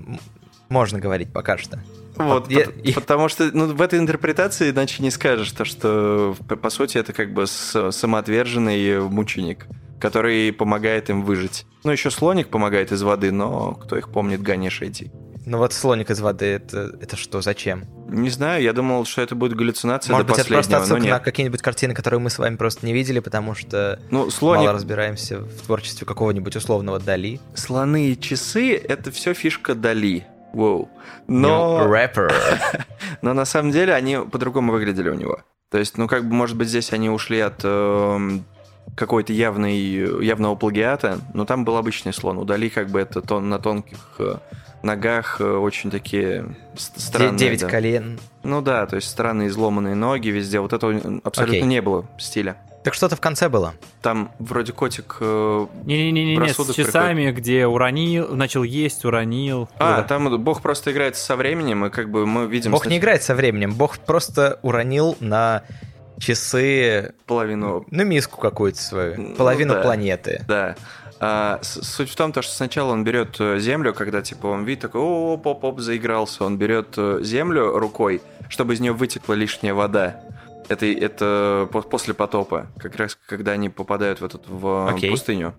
можно 0.69 0.99
говорить 0.99 1.31
пока 1.31 1.57
что. 1.57 1.79
Вот, 2.15 2.49
я, 2.49 2.65
по- 2.65 3.01
потому 3.01 3.27
что 3.27 3.49
ну, 3.53 3.67
в 3.67 3.81
этой 3.81 3.99
интерпретации 3.99 4.71
иначе 4.71 5.03
не 5.03 5.11
скажешь, 5.11 5.51
то, 5.51 5.65
что 5.65 6.35
по 6.47 6.69
сути 6.69 6.97
это 6.97 7.13
как 7.13 7.33
бы 7.33 7.45
самоотверженный 7.45 9.01
мученик, 9.01 9.67
который 9.99 10.51
помогает 10.53 11.09
им 11.09 11.23
выжить. 11.23 11.65
Ну, 11.83 11.91
еще 11.91 12.09
слоник 12.09 12.47
помогает 12.47 12.91
из 12.91 13.03
воды, 13.03 13.31
но 13.31 13.73
кто 13.73 13.97
их 13.97 14.09
помнит, 14.09 14.41
Ганеш 14.41 14.81
эти. 14.81 15.11
Ну 15.45 15.59
вот 15.59 15.73
слоник 15.73 16.09
из 16.09 16.19
воды, 16.21 16.45
это, 16.45 16.95
это 16.99 17.15
что, 17.15 17.41
зачем? 17.41 17.85
Не 18.07 18.29
знаю, 18.29 18.63
я 18.63 18.73
думал, 18.73 19.05
что 19.05 19.21
это 19.21 19.35
будет 19.35 19.55
галлюцинация 19.55 20.11
Может 20.11 20.27
до 20.27 20.33
быть, 20.33 20.41
это 20.41 20.53
просто 20.53 20.77
отсылка 20.77 21.07
на 21.07 21.19
какие-нибудь 21.19 21.61
картины, 21.61 21.93
которые 21.93 22.19
мы 22.19 22.31
с 22.31 22.39
вами 22.39 22.55
просто 22.55 22.85
не 22.85 22.93
видели, 22.93 23.19
потому 23.19 23.53
что 23.53 23.99
ну, 24.09 24.31
слоник... 24.31 24.65
мало 24.65 24.73
разбираемся 24.73 25.39
в 25.39 25.61
творчестве 25.65 26.07
какого-нибудь 26.07 26.55
условного 26.55 26.99
Дали. 26.99 27.39
Слоны 27.53 28.09
и 28.09 28.19
часы— 28.19 28.75
это 28.89 29.11
все 29.11 29.33
фишка 29.33 29.75
Дали. 29.75 30.25
Воу. 30.53 30.89
Но... 31.27 31.85
Рэпер. 31.85 32.33
Но 33.21 33.33
на 33.33 33.45
самом 33.45 33.71
деле 33.71 33.93
они 33.93 34.17
по-другому 34.17 34.71
выглядели 34.71 35.09
у 35.09 35.15
него. 35.15 35.41
То 35.69 35.77
есть, 35.77 35.97
ну, 35.97 36.07
как 36.07 36.27
бы, 36.27 36.33
может 36.33 36.55
быть, 36.55 36.69
здесь 36.69 36.93
они 36.93 37.09
ушли 37.09 37.39
от 37.39 37.59
э, 37.63 38.39
какой-то 38.95 39.33
явный, 39.33 39.77
явного 40.25 40.55
плагиата, 40.55 41.19
но 41.33 41.45
там 41.45 41.65
был 41.65 41.75
обычный 41.77 42.13
слон. 42.13 42.37
У 42.37 42.45
Дали 42.45 42.69
как 42.69 42.89
бы 42.89 42.99
это 42.99 43.21
тон, 43.21 43.49
на 43.49 43.59
тонких 43.59 43.99
э, 44.19 44.37
ногах 44.85 45.41
э, 45.41 45.43
очень 45.43 45.91
такие 45.91 46.55
странные. 46.75 47.37
Девять 47.37 47.61
да. 47.61 47.69
колен. 47.69 48.19
Ну 48.43 48.61
да, 48.61 48.85
то 48.85 48.95
есть 48.95 49.09
странные 49.09 49.49
изломанные 49.49 49.95
ноги 49.95 50.29
везде. 50.29 50.59
Вот 50.59 50.73
этого 50.73 51.19
абсолютно 51.23 51.65
okay. 51.65 51.67
не 51.67 51.81
было 51.81 52.05
стиля. 52.17 52.55
Так 52.85 52.93
что-то 52.93 53.15
в 53.15 53.19
конце 53.19 53.49
было. 53.49 53.73
Там 54.03 54.31
вроде 54.37 54.71
котик 54.71 55.17
Не-не-не, 55.19 56.37
э, 56.37 56.49
с 56.49 56.73
часами, 56.75 57.23
приходит. 57.23 57.35
где 57.39 57.65
уронил, 57.65 58.35
начал 58.35 58.61
есть, 58.61 59.03
уронил. 59.05 59.67
А, 59.79 59.97
да. 59.97 60.03
там 60.03 60.39
Бог 60.43 60.61
просто 60.61 60.91
играет 60.91 61.15
со 61.15 61.35
временем, 61.35 61.85
и 61.85 61.89
как 61.89 62.11
бы 62.11 62.27
мы 62.27 62.45
видим... 62.45 62.71
Бог 62.71 62.85
не 62.85 62.99
играет 62.99 63.23
со 63.23 63.33
временем, 63.33 63.73
Бог 63.73 63.97
просто 63.97 64.59
уронил 64.61 65.17
на 65.19 65.63
часы... 66.19 67.13
Половину... 67.25 67.87
Ну, 67.89 68.03
миску 68.03 68.39
какую-то 68.39 68.79
свою, 68.79 69.33
половину 69.35 69.73
ну, 69.73 69.79
да. 69.79 69.83
планеты. 69.83 70.45
Да. 70.47 70.75
А, 71.19 71.59
суть 71.61 72.09
в 72.09 72.15
том, 72.15 72.31
то, 72.33 72.41
что 72.41 72.53
сначала 72.53 72.91
он 72.91 73.03
берет 73.03 73.37
э, 73.39 73.59
землю, 73.59 73.93
когда 73.93 74.21
типа 74.21 74.47
он 74.47 74.65
видит 74.65 74.81
такой, 74.81 75.01
о, 75.01 75.37
поп 75.37 75.61
поп 75.61 75.79
заигрался, 75.79 76.43
он 76.43 76.57
берет 76.57 76.93
э, 76.97 77.19
землю 77.21 77.77
рукой, 77.77 78.21
чтобы 78.49 78.73
из 78.73 78.81
нее 78.81 78.91
вытекла 78.91 79.33
лишняя 79.33 79.73
вода. 79.73 80.21
Это, 80.67 80.85
это 80.85 81.69
после 81.71 82.13
потопа, 82.13 82.67
как 82.77 82.95
раз 82.95 83.17
когда 83.27 83.53
они 83.53 83.69
попадают 83.69 84.19
в, 84.19 84.25
этот, 84.25 84.47
в 84.47 84.65
okay. 84.65 85.09
пустыню. 85.09 85.53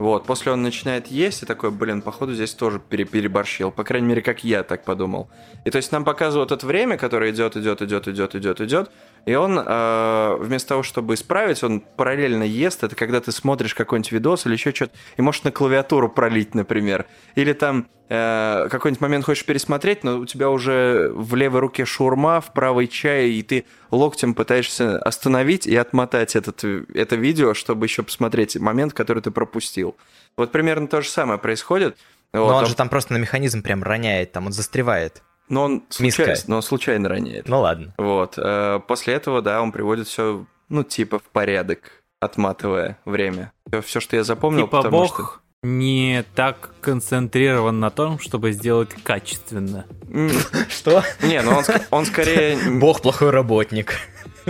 Вот, 0.00 0.24
после 0.24 0.52
он 0.52 0.62
начинает 0.62 1.08
есть 1.08 1.42
и 1.42 1.46
такой, 1.46 1.70
блин, 1.70 2.00
походу 2.00 2.32
здесь 2.32 2.54
тоже 2.54 2.80
пере 2.80 3.04
переборщил. 3.04 3.70
По 3.70 3.84
крайней 3.84 4.06
мере, 4.06 4.22
как 4.22 4.44
я 4.44 4.62
так 4.62 4.82
подумал. 4.82 5.28
И 5.66 5.70
то 5.70 5.76
есть 5.76 5.92
нам 5.92 6.04
показывают 6.04 6.52
это 6.52 6.66
время, 6.66 6.96
которое 6.96 7.32
идет, 7.32 7.54
идет, 7.58 7.82
идет, 7.82 8.08
идет, 8.08 8.34
идет, 8.34 8.60
идет. 8.62 8.90
И 9.26 9.34
он 9.34 9.58
э, 9.58 10.36
вместо 10.40 10.70
того, 10.70 10.82
чтобы 10.82 11.14
исправить, 11.14 11.62
он 11.62 11.80
параллельно 11.80 12.42
ест. 12.42 12.82
Это 12.84 12.96
когда 12.96 13.20
ты 13.20 13.32
смотришь 13.32 13.74
какой-нибудь 13.74 14.12
видос 14.12 14.46
или 14.46 14.54
еще 14.54 14.72
что-то, 14.74 14.92
и 15.16 15.22
можешь 15.22 15.42
на 15.44 15.52
клавиатуру 15.52 16.08
пролить, 16.08 16.54
например. 16.54 17.06
Или 17.34 17.52
там 17.52 17.88
э, 18.08 18.68
какой-нибудь 18.70 19.00
момент 19.00 19.24
хочешь 19.24 19.44
пересмотреть, 19.44 20.04
но 20.04 20.18
у 20.18 20.26
тебя 20.26 20.50
уже 20.50 21.10
в 21.14 21.34
левой 21.34 21.60
руке 21.60 21.84
шурма, 21.84 22.40
в 22.40 22.52
правой 22.52 22.88
чай, 22.88 23.30
и 23.30 23.42
ты 23.42 23.66
локтем 23.90 24.34
пытаешься 24.34 24.98
остановить 24.98 25.66
и 25.66 25.76
отмотать 25.76 26.36
этот, 26.36 26.64
это 26.64 27.16
видео, 27.16 27.54
чтобы 27.54 27.86
еще 27.86 28.02
посмотреть 28.02 28.56
момент, 28.56 28.94
который 28.94 29.22
ты 29.22 29.30
пропустил. 29.30 29.96
Вот 30.36 30.52
примерно 30.52 30.88
то 30.88 31.02
же 31.02 31.08
самое 31.08 31.38
происходит. 31.38 31.96
Но 32.32 32.44
вот, 32.44 32.54
он 32.54 32.66
же 32.66 32.74
там 32.76 32.88
просто 32.88 33.12
на 33.12 33.18
механизм 33.18 33.62
прям 33.62 33.82
роняет, 33.82 34.32
там 34.32 34.46
он 34.46 34.52
застревает. 34.52 35.22
Но 35.50 35.64
он, 35.64 35.82
случайно, 35.90 36.34
но 36.46 36.56
он 36.56 36.62
случайно 36.62 37.08
роняет. 37.08 37.48
Ну 37.48 37.60
ладно. 37.60 37.92
Вот. 37.98 38.38
Э, 38.38 38.80
после 38.86 39.14
этого, 39.14 39.42
да, 39.42 39.60
он 39.60 39.72
приводит 39.72 40.06
все, 40.06 40.46
ну, 40.68 40.84
типа, 40.84 41.18
в 41.18 41.24
порядок, 41.24 42.04
отматывая 42.20 42.98
время. 43.04 43.52
Все, 43.84 43.98
что 43.98 44.14
я 44.16 44.22
запомнил, 44.22 44.66
типа 44.66 44.78
потому 44.78 44.98
бог 44.98 45.14
что... 45.14 45.68
не 45.68 46.24
так 46.36 46.70
концентрирован 46.80 47.80
на 47.80 47.90
том, 47.90 48.20
чтобы 48.20 48.52
сделать 48.52 48.90
качественно. 49.02 49.86
Что? 50.68 51.02
Не, 51.22 51.42
ну 51.42 51.56
он, 51.56 51.64
он 51.90 52.04
скорее... 52.06 52.56
Бог 52.78 53.02
плохой 53.02 53.30
работник. 53.30 53.96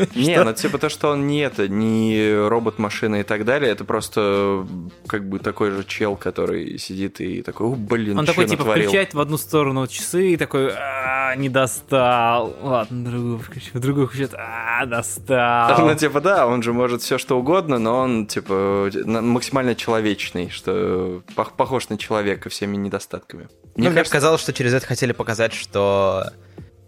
Не, 0.14 0.42
ну 0.42 0.52
типа 0.52 0.78
то, 0.78 0.88
что 0.88 1.10
он 1.10 1.26
не 1.26 1.40
это, 1.40 1.68
не 1.68 2.32
робот-машина 2.48 3.20
и 3.20 3.22
так 3.22 3.44
далее, 3.44 3.72
это 3.72 3.84
просто 3.84 4.66
как 5.06 5.28
бы 5.28 5.38
такой 5.38 5.70
же 5.70 5.84
чел, 5.84 6.16
который 6.16 6.78
сидит 6.78 7.20
и 7.20 7.42
такой, 7.42 7.68
о, 7.68 7.74
блин, 7.74 8.18
Он 8.18 8.26
такой, 8.26 8.46
типа, 8.46 8.64
включает 8.64 9.14
в 9.14 9.20
одну 9.20 9.36
сторону 9.36 9.86
часы 9.86 10.32
и 10.32 10.36
такой, 10.36 10.72
а, 10.72 11.34
не 11.36 11.48
достал. 11.48 12.56
Ладно, 12.62 13.10
другую 13.10 13.38
включу, 13.38 13.70
в 13.74 13.80
другую 13.80 14.06
включает, 14.06 14.34
а, 14.34 14.86
достал. 14.86 15.86
Ну, 15.86 15.94
типа, 15.94 16.20
да, 16.20 16.46
он 16.46 16.62
же 16.62 16.72
может 16.72 17.02
все 17.02 17.18
что 17.18 17.38
угодно, 17.38 17.78
но 17.78 17.98
он, 17.98 18.26
типа, 18.26 18.90
максимально 19.04 19.74
человечный, 19.74 20.50
что 20.50 21.22
похож 21.34 21.88
на 21.88 21.98
человека 21.98 22.48
всеми 22.48 22.76
недостатками. 22.76 23.48
Мне, 23.76 23.88
ну, 23.88 23.94
кажется... 23.94 24.12
казалось, 24.12 24.40
что 24.40 24.52
через 24.52 24.74
это 24.74 24.86
хотели 24.86 25.12
показать, 25.12 25.52
что 25.52 26.32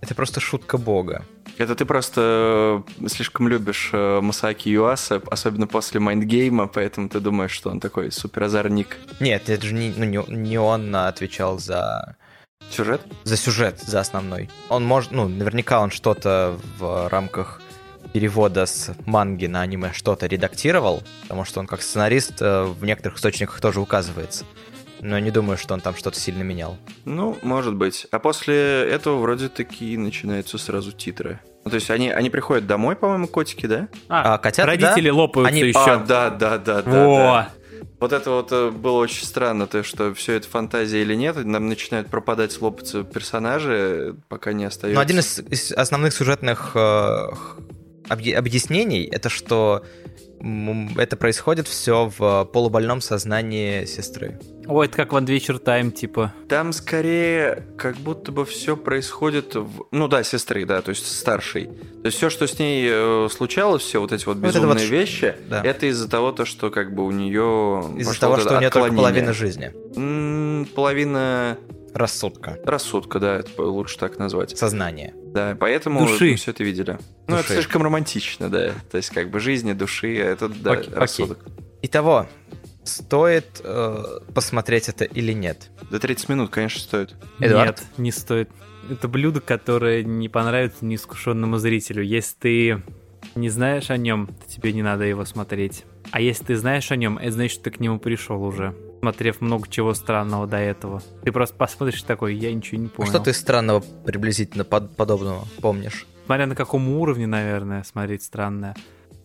это 0.03 0.17
просто 0.17 0.41
шутка 0.41 0.79
бога. 0.79 1.25
Это 1.59 1.77
ты 1.77 1.85
просто 1.85 2.83
э, 3.01 3.09
слишком 3.09 3.47
любишь 3.47 3.91
э, 3.93 4.21
Масаки 4.21 4.69
Юаса, 4.69 5.23
особенно 5.31 5.69
после 5.69 6.01
Mind 6.01 6.27
Game 6.27 6.53
а, 6.53 6.67
поэтому 6.67 7.09
ты 7.09 7.21
думаешь, 7.21 7.53
что 7.53 7.71
он 7.71 7.79
такой 7.79 8.11
суперозорник. 8.11 8.97
Нет, 9.21 9.49
это 9.49 9.65
же 9.65 9.75
не, 9.75 9.95
ну, 9.97 10.05
не, 10.05 10.25
не 10.29 10.59
он 10.59 10.95
отвечал 10.95 11.59
за... 11.59 12.17
Сюжет? 12.71 13.03
За 13.23 13.37
сюжет, 13.37 13.81
за 13.81 14.01
основной. 14.01 14.51
Он 14.69 14.85
может, 14.85 15.13
ну, 15.13 15.29
наверняка 15.29 15.81
он 15.81 15.91
что-то 15.91 16.59
в 16.79 17.09
рамках 17.09 17.63
перевода 18.13 18.67
с 18.67 18.95
манги 19.07 19.47
на 19.47 19.63
аниме 19.63 19.93
что-то 19.93 20.27
редактировал, 20.27 21.03
потому 21.23 21.45
что 21.45 21.61
он 21.61 21.67
как 21.69 21.81
сценарист 21.81 22.43
э, 22.43 22.65
в 22.65 22.85
некоторых 22.85 23.19
источниках 23.19 23.61
тоже 23.61 23.81
указывается 23.81 24.45
но 25.03 25.19
не 25.19 25.33
думаю, 25.33 25.59
что 25.59 25.75
он 25.75 25.81
там 25.81 25.97
что-то 25.97 26.19
сильно 26.19 26.43
менял. 26.43 26.79
Ну, 27.05 27.37
может 27.43 27.75
быть. 27.75 28.07
А 28.13 28.21
после 28.21 28.89
этого 28.89 29.19
вроде 29.19 29.49
таки 29.49 29.97
начинаются 29.97 30.59
сразу 30.59 30.93
титры. 30.93 31.41
Ну, 31.65 31.71
то 31.71 31.75
есть 31.75 31.91
они, 31.91 32.11
они 32.11 32.31
приходят 32.31 32.67
домой, 32.67 32.95
по-моему, 32.95 33.27
котики, 33.27 33.67
да? 33.67 33.89
А, 34.09 34.35
а 34.35 34.39
котята, 34.39 34.69
Родители 34.69 35.09
да? 35.09 35.15
лопаются 35.15 35.53
они... 35.53 35.63
еще. 35.63 35.79
А, 35.79 35.97
да, 35.99 36.31
да, 36.31 36.57
да, 36.57 36.83
да. 36.83 37.07
Во! 37.07 37.17
Да. 37.17 37.51
Вот 37.99 38.13
это 38.13 38.31
вот 38.31 38.51
э, 38.53 38.71
было 38.71 38.99
очень 38.99 39.25
странно, 39.25 39.67
то, 39.67 39.83
что 39.85 40.13
все 40.15 40.35
это 40.35 40.49
фантазия 40.49 41.03
или 41.03 41.15
нет, 41.15 41.37
нам 41.45 41.69
начинают 41.69 42.09
пропадать, 42.09 42.61
лопаться 42.61 43.05
персонажи, 43.05 44.17
пока 44.29 44.53
не 44.53 44.65
остается. 44.65 44.97
Но 44.97 45.01
один 45.01 45.19
из, 45.19 45.39
из 45.39 45.73
основных 45.73 46.13
сюжетных 46.13 46.73
э, 46.75 47.29
объ- 48.09 48.35
объяснений 48.35 49.05
это 49.05 49.29
что 49.29 49.85
это 50.97 51.17
происходит 51.17 51.69
все 51.69 52.11
в 52.17 52.45
полубольном 52.53 53.01
сознании 53.01 53.85
сестры. 53.85 54.41
Ой, 54.67 54.87
это 54.87 54.97
как 54.97 55.13
в 55.13 55.17
Adventure 55.17 55.63
Time, 55.63 55.91
типа. 55.91 56.33
Там 56.49 56.73
скорее 56.73 57.67
как 57.77 57.97
будто 57.97 58.33
бы 58.33 58.45
все 58.45 58.77
происходит 58.77 59.55
в... 59.55 59.87
Ну 59.91 60.09
да, 60.09 60.23
сестры, 60.23 60.65
да, 60.65 60.83
то 60.83 60.91
есть 60.91 61.07
старшей. 61.07 61.67
То 61.67 62.07
есть 62.07 62.17
все, 62.17 62.31
что 62.31 62.47
с 62.47 62.59
ней 62.59 62.89
э, 62.91 63.29
случалось, 63.31 63.83
все 63.83 64.01
вот 64.01 64.13
эти 64.13 64.25
вот 64.25 64.39
Вот 64.39 64.49
это 64.49 64.59
безумные 64.59 64.85
вот 64.87 64.91
вещи, 64.91 65.35
да. 65.49 65.63
это 65.63 65.87
из-за 65.87 66.09
того, 66.09 66.33
то, 66.33 66.45
что 66.45 66.71
как 66.71 66.95
бы 66.95 67.05
у 67.05 67.11
нее 67.11 67.93
Из-за 67.99 68.19
того, 68.19 68.39
что 68.39 68.57
у 68.57 68.59
нее 68.59 68.71
только 68.71 68.95
половина 68.95 69.33
жизни. 69.33 69.73
половина 70.75 71.59
Рассудка. 71.95 72.59
рассудка, 72.65 73.19
да, 73.21 73.37
это 73.41 73.63
лучше 73.63 73.99
так 73.99 74.19
назвать. 74.19 74.57
Сознание. 74.57 75.15
Да, 75.27 75.57
поэтому 75.59 76.01
Души. 76.07 76.31
мы 76.31 76.35
все 76.37 76.51
это 76.51 76.65
видели. 76.65 76.99
Ну, 77.29 77.37
это 77.37 77.45
Души. 77.49 77.55
слишком 77.55 77.83
романтично, 77.83 78.49
да. 78.49 78.73
То 78.91 78.97
есть 78.97 79.11
как 79.11 79.31
бы 79.31 79.41
жизни, 79.41 79.73
души, 79.73 80.17
а 80.21 80.25
это 80.27 80.49
да, 80.49 80.73
Окей, 80.73 80.85
окей. 80.89 80.95
рассудок. 80.99 81.39
Итого, 81.83 82.27
стоит 82.85 83.61
э, 83.65 84.21
посмотреть 84.35 84.89
это 84.89 85.05
или 85.05 85.33
нет? 85.33 85.71
До 85.91 85.99
30 85.99 86.29
минут, 86.29 86.51
конечно, 86.51 86.81
стоит. 86.81 87.15
Эдуард? 87.41 87.79
Нет, 87.81 87.99
не 87.99 88.13
стоит. 88.13 88.51
Это 88.91 89.07
блюдо, 89.09 89.41
которое 89.41 90.03
не 90.03 90.29
понравится 90.29 90.85
неискушенному 90.85 91.59
зрителю. 91.59 92.03
Если 92.03 92.35
ты 92.39 92.83
не 93.37 93.49
знаешь 93.49 93.91
о 93.91 93.97
нем, 93.97 94.27
то 94.27 94.49
тебе 94.53 94.73
не 94.73 94.83
надо 94.83 95.05
его 95.05 95.25
смотреть. 95.25 95.85
А 96.11 96.21
если 96.21 96.45
ты 96.45 96.57
знаешь 96.57 96.91
о 96.91 96.97
нем, 96.97 97.19
это 97.19 97.31
значит, 97.33 97.53
что 97.55 97.65
ты 97.65 97.71
к 97.71 97.81
нему 97.81 97.99
пришел 97.99 98.43
уже, 98.43 98.75
смотрев 99.03 99.41
много 99.41 99.69
чего 99.69 99.95
странного 99.95 100.47
до 100.47 100.59
этого. 100.59 101.03
Ты 101.25 101.33
просто 101.33 101.57
посмотришь 101.57 102.05
такой, 102.05 102.37
я 102.37 102.55
ничего 102.55 102.81
не 102.81 102.87
А 102.87 102.91
понял. 102.91 103.11
Что 103.11 103.19
ты 103.19 103.33
странного 103.33 103.81
приблизительно 104.05 104.65
под- 104.65 104.95
подобного 104.95 105.45
помнишь? 105.61 106.07
Смотря 106.27 106.47
на 106.47 106.55
каком 106.55 106.89
уровне, 106.89 107.27
наверное, 107.27 107.83
смотреть 107.83 108.23
странное. 108.23 108.77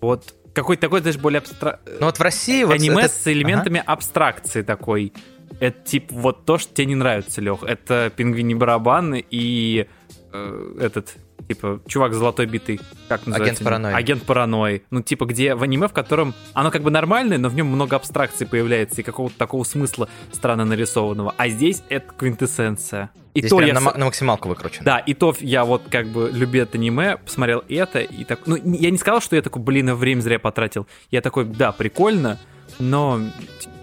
Вот 0.02 0.34
какой-то 0.54 0.82
такой, 0.82 1.02
знаешь, 1.02 1.18
более 1.20 1.38
абстра... 1.40 1.80
Ну 2.00 2.08
вот 2.08 2.18
в 2.18 2.22
России 2.22 2.64
вот 2.64 2.74
аниме 2.74 3.04
это- 3.04 3.14
с 3.14 3.28
элементами 3.28 3.84
абстракции 3.86 4.64
такой. 4.64 5.14
Это 5.60 5.80
типа 5.86 6.16
вот 6.16 6.46
то, 6.46 6.58
что 6.58 6.74
тебе 6.74 6.88
не 6.88 6.96
нравится, 6.96 7.40
Лех. 7.40 7.62
Это 7.62 8.12
пингвини 8.16 8.56
барабаны 8.56 9.24
и 9.30 9.88
э, 10.34 10.76
этот 10.82 11.14
типа 11.48 11.82
чувак 11.88 12.14
с 12.14 12.18
золотой 12.18 12.46
битой. 12.46 12.80
Как 13.08 13.26
называется? 13.26 13.64
паранойи. 13.64 13.96
Агент 13.96 14.24
паранойи. 14.24 14.84
Ну 14.92 15.02
типа 15.02 15.26
где 15.26 15.56
в 15.56 15.64
аниме, 15.64 15.88
в 15.88 15.94
котором 15.94 16.34
оно 16.54 16.72
как 16.72 16.84
бы 16.84 16.92
нормальное, 16.92 17.38
но 17.38 17.50
в 17.50 17.56
нем 17.56 17.68
много 17.68 17.96
абстракций 17.96 18.48
появляется 18.48 19.02
и 19.02 19.04
какого-то 19.04 19.38
такого 19.38 19.64
смысла 19.64 20.10
странно 20.32 20.66
нарисованного. 20.66 21.34
А 21.38 21.48
здесь 21.50 21.84
это 21.90 22.12
квинтэссенция. 22.14 23.12
И 23.34 23.40
Здесь 23.42 23.52
то 23.52 23.62
я 23.62 23.74
на, 23.74 23.80
на 23.80 24.06
максималку 24.06 24.50
выкручено. 24.50 24.84
да, 24.84 24.98
и 24.98 25.14
то 25.14 25.36
я 25.42 25.64
вот 25.64 25.84
как 25.92 26.08
бы 26.08 26.32
любя 26.34 26.64
это 26.64 26.80
аниме, 26.80 27.18
посмотрел 27.18 27.64
это, 27.70 28.00
и 28.00 28.24
так... 28.24 28.40
Ну, 28.48 28.56
я 28.56 28.90
не 28.90 28.98
сказал, 28.98 29.22
что 29.22 29.36
я 29.36 29.44
такой, 29.44 29.62
блин, 29.62 29.94
время 29.94 30.22
зря 30.22 30.40
потратил. 30.40 30.88
Я 31.12 31.22
такой, 31.22 31.46
да, 31.46 31.72
прикольно, 31.72 32.40
но 32.80 33.22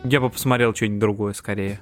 я 0.03 0.21
бы 0.21 0.29
посмотрел 0.29 0.75
что-нибудь 0.75 0.99
другое 0.99 1.35
скорее. 1.35 1.81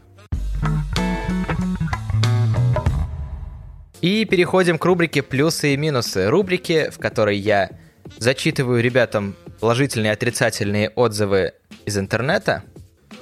И 4.03 4.25
переходим 4.25 4.79
к 4.79 4.85
рубрике 4.85 5.23
«Плюсы 5.23 5.75
и 5.75 5.77
минусы». 5.77 6.29
Рубрике, 6.29 6.91
в 6.91 6.99
которой 6.99 7.37
я 7.37 7.71
зачитываю 8.19 8.83
ребятам 8.83 9.37
положительные 9.61 10.11
и 10.11 10.13
отрицательные 10.13 10.91
отзывы 10.91 11.53
из 11.87 11.97
интернета. 11.97 12.65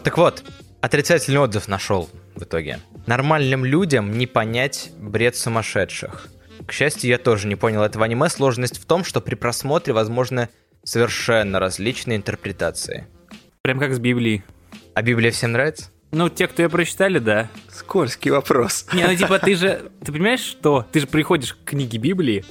Так 0.05 0.17
вот, 0.17 0.43
отрицательный 0.81 1.39
отзыв 1.39 1.69
нашел 1.69 2.09
в 2.35 2.45
итоге. 2.45 2.79
Нормальным 3.07 3.67
людям 3.67 4.17
не 4.17 4.27
понять 4.27 4.91
бред 4.97 5.37
сумасшедших. 5.37 6.29
К 6.67 6.73
счастью, 6.73 7.11
я 7.11 7.19
тоже 7.19 7.47
не 7.47 7.57
понял 7.57 7.83
этого 7.83 8.07
аниме. 8.07 8.31
Сложность 8.31 8.79
в 8.79 8.87
том, 8.87 9.05
что 9.05 9.21
при 9.21 9.35
просмотре 9.35 9.93
возможны 9.93 10.49
совершенно 10.83 11.61
различные 11.61 12.17
интерпретации. 12.17 13.07
Прям 13.61 13.79
как 13.79 13.93
с 13.93 13.99
Библией. 13.99 14.45
А 14.95 15.03
Библия 15.03 15.31
всем 15.31 15.53
нравится? 15.53 15.91
Ну, 16.13 16.29
те, 16.29 16.49
кто 16.49 16.63
ее 16.63 16.69
прочитали, 16.69 17.19
да. 17.19 17.49
Скользкий 17.73 18.31
вопрос. 18.31 18.87
Не, 18.93 19.07
ну 19.07 19.15
типа 19.15 19.39
ты 19.39 19.55
же... 19.55 19.91
Ты 20.05 20.13
понимаешь, 20.13 20.41
что 20.41 20.85
ты 20.91 21.01
же 21.01 21.07
приходишь 21.07 21.55
к 21.55 21.65
книге 21.65 21.99
Библии, 21.99 22.45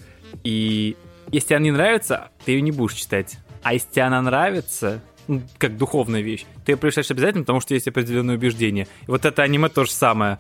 и 0.44 0.96
если 1.32 1.54
она 1.54 1.64
не 1.64 1.72
нравится, 1.72 2.30
ты 2.46 2.54
ее 2.54 2.62
не 2.62 2.72
будешь 2.72 2.96
читать. 2.96 3.38
А 3.62 3.74
если 3.74 3.90
тебе 3.92 4.04
она 4.04 4.22
нравится, 4.22 5.02
ну, 5.28 5.44
как 5.58 5.78
духовная 5.78 6.22
вещь, 6.22 6.46
ты 6.66 6.72
ее 6.72 6.78
прочитаешь 6.78 7.12
обязательно, 7.12 7.44
потому 7.44 7.60
что 7.60 7.74
есть 7.74 7.88
определенные 7.88 8.38
убеждения. 8.38 8.88
И 9.08 9.12
вот 9.12 9.26
это 9.26 9.44
аниме 9.44 9.70
то 9.70 9.84
же 9.84 9.92
самое. 9.92 10.40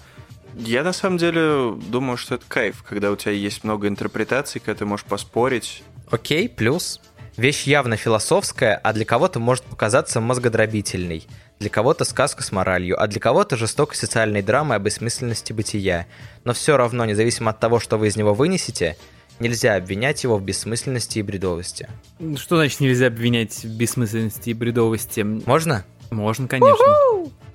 Я 0.56 0.84
на 0.84 0.94
самом 0.94 1.18
деле 1.18 1.74
думаю, 1.90 2.18
что 2.18 2.36
это 2.36 2.46
кайф, 2.48 2.84
когда 2.84 3.12
у 3.12 3.16
тебя 3.16 3.34
есть 3.34 3.64
много 3.64 3.88
интерпретаций, 3.88 4.60
когда 4.60 4.80
ты 4.80 4.86
можешь 4.86 5.06
поспорить. 5.06 5.84
Окей, 6.10 6.50
плюс. 6.50 7.02
Вещь 7.38 7.64
явно 7.64 7.96
философская, 7.96 8.76
а 8.76 8.92
для 8.92 9.06
кого-то 9.06 9.40
может 9.40 9.64
показаться 9.64 10.20
мозгодробительной. 10.20 11.26
Для 11.60 11.70
кого-то 11.70 12.06
сказка 12.06 12.42
с 12.42 12.54
моралью, 12.54 13.02
а 13.02 13.08
для 13.08 13.20
кого-то 13.20 13.58
жестокой 13.58 13.98
социальной 13.98 14.42
драмой 14.42 14.78
о 14.78 14.80
бессмысленности 14.80 15.52
бытия. 15.52 16.08
Но 16.46 16.54
все 16.54 16.78
равно, 16.78 17.04
независимо 17.04 17.52
от 17.52 17.60
того, 17.60 17.80
что 17.80 17.98
вы 17.98 18.08
из 18.08 18.16
него 18.16 18.34
вынесете, 18.34 18.96
нельзя 19.40 19.76
обвинять 19.76 20.24
его 20.24 20.38
в 20.38 20.42
бессмысленности 20.42 21.20
и 21.20 21.22
бредовости. 21.22 21.90
Что 22.38 22.56
значит 22.56 22.80
нельзя 22.80 23.08
обвинять 23.08 23.64
в 23.64 23.78
бессмысленности 23.78 24.52
и 24.52 24.54
бредовости? 24.54 25.20
Можно? 25.20 25.84
Можно, 26.12 26.48
конечно. 26.48 26.86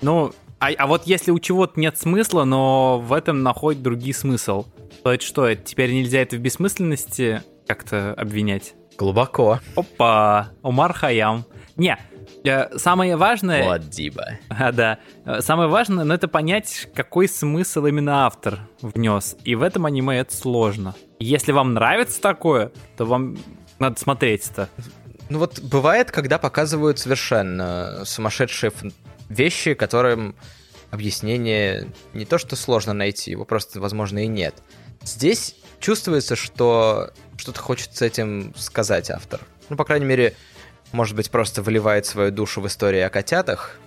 Ну, 0.02 0.34
а, 0.60 0.68
а 0.76 0.86
вот 0.86 1.06
если 1.06 1.30
у 1.30 1.38
чего-то 1.38 1.80
нет 1.80 1.98
смысла, 1.98 2.44
но 2.44 2.98
в 2.98 3.12
этом 3.12 3.42
находит 3.42 3.82
другие 3.82 4.14
смысл, 4.14 4.66
то 5.02 5.12
это 5.12 5.24
что, 5.24 5.46
это 5.46 5.62
теперь 5.62 5.92
нельзя 5.92 6.20
это 6.20 6.36
в 6.36 6.40
бессмысленности 6.40 7.42
как-то 7.66 8.12
обвинять? 8.14 8.74
Глубоко. 8.96 9.60
Опа, 9.76 10.50
Умар 10.62 10.92
Хаям. 10.92 11.46
Не, 11.76 11.98
самое 12.76 13.16
важное... 13.16 13.64
Вот, 13.64 13.88
Диба. 13.88 14.38
А, 14.48 14.72
да. 14.72 14.98
Э, 15.24 15.40
Самое 15.40 15.68
важное, 15.68 16.04
ну, 16.04 16.14
это 16.14 16.28
понять, 16.28 16.88
какой 16.94 17.28
смысл 17.28 17.86
именно 17.86 18.26
автор 18.26 18.60
внес. 18.80 19.36
И 19.44 19.54
в 19.54 19.62
этом 19.62 19.86
аниме 19.86 20.18
это 20.18 20.34
сложно. 20.34 20.94
Если 21.18 21.52
вам 21.52 21.74
нравится 21.74 22.20
такое, 22.20 22.72
то 22.96 23.04
вам 23.04 23.36
надо 23.78 23.98
смотреть 23.98 24.50
это. 24.50 24.68
Ну 25.30 25.38
вот 25.38 25.60
бывает, 25.60 26.10
когда 26.10 26.38
показывают 26.38 26.98
совершенно 26.98 28.02
сумасшедшие 28.04 28.72
вещи, 29.28 29.74
которым 29.74 30.36
объяснение 30.90 31.88
не 32.12 32.24
то 32.24 32.38
что 32.38 32.56
сложно 32.56 32.92
найти, 32.92 33.30
его 33.30 33.44
просто, 33.44 33.80
возможно, 33.80 34.24
и 34.24 34.26
нет. 34.26 34.54
Здесь 35.02 35.56
чувствуется, 35.80 36.36
что 36.36 37.10
что-то 37.36 37.60
хочет 37.60 37.94
с 37.96 38.02
этим 38.02 38.54
сказать 38.56 39.10
автор. 39.10 39.40
Ну, 39.68 39.76
по 39.76 39.84
крайней 39.84 40.06
мере, 40.06 40.34
может 40.92 41.16
быть, 41.16 41.30
просто 41.30 41.62
выливает 41.62 42.06
свою 42.06 42.30
душу 42.30 42.60
в 42.60 42.66
истории 42.66 43.00
о 43.00 43.10
котятах, 43.10 43.78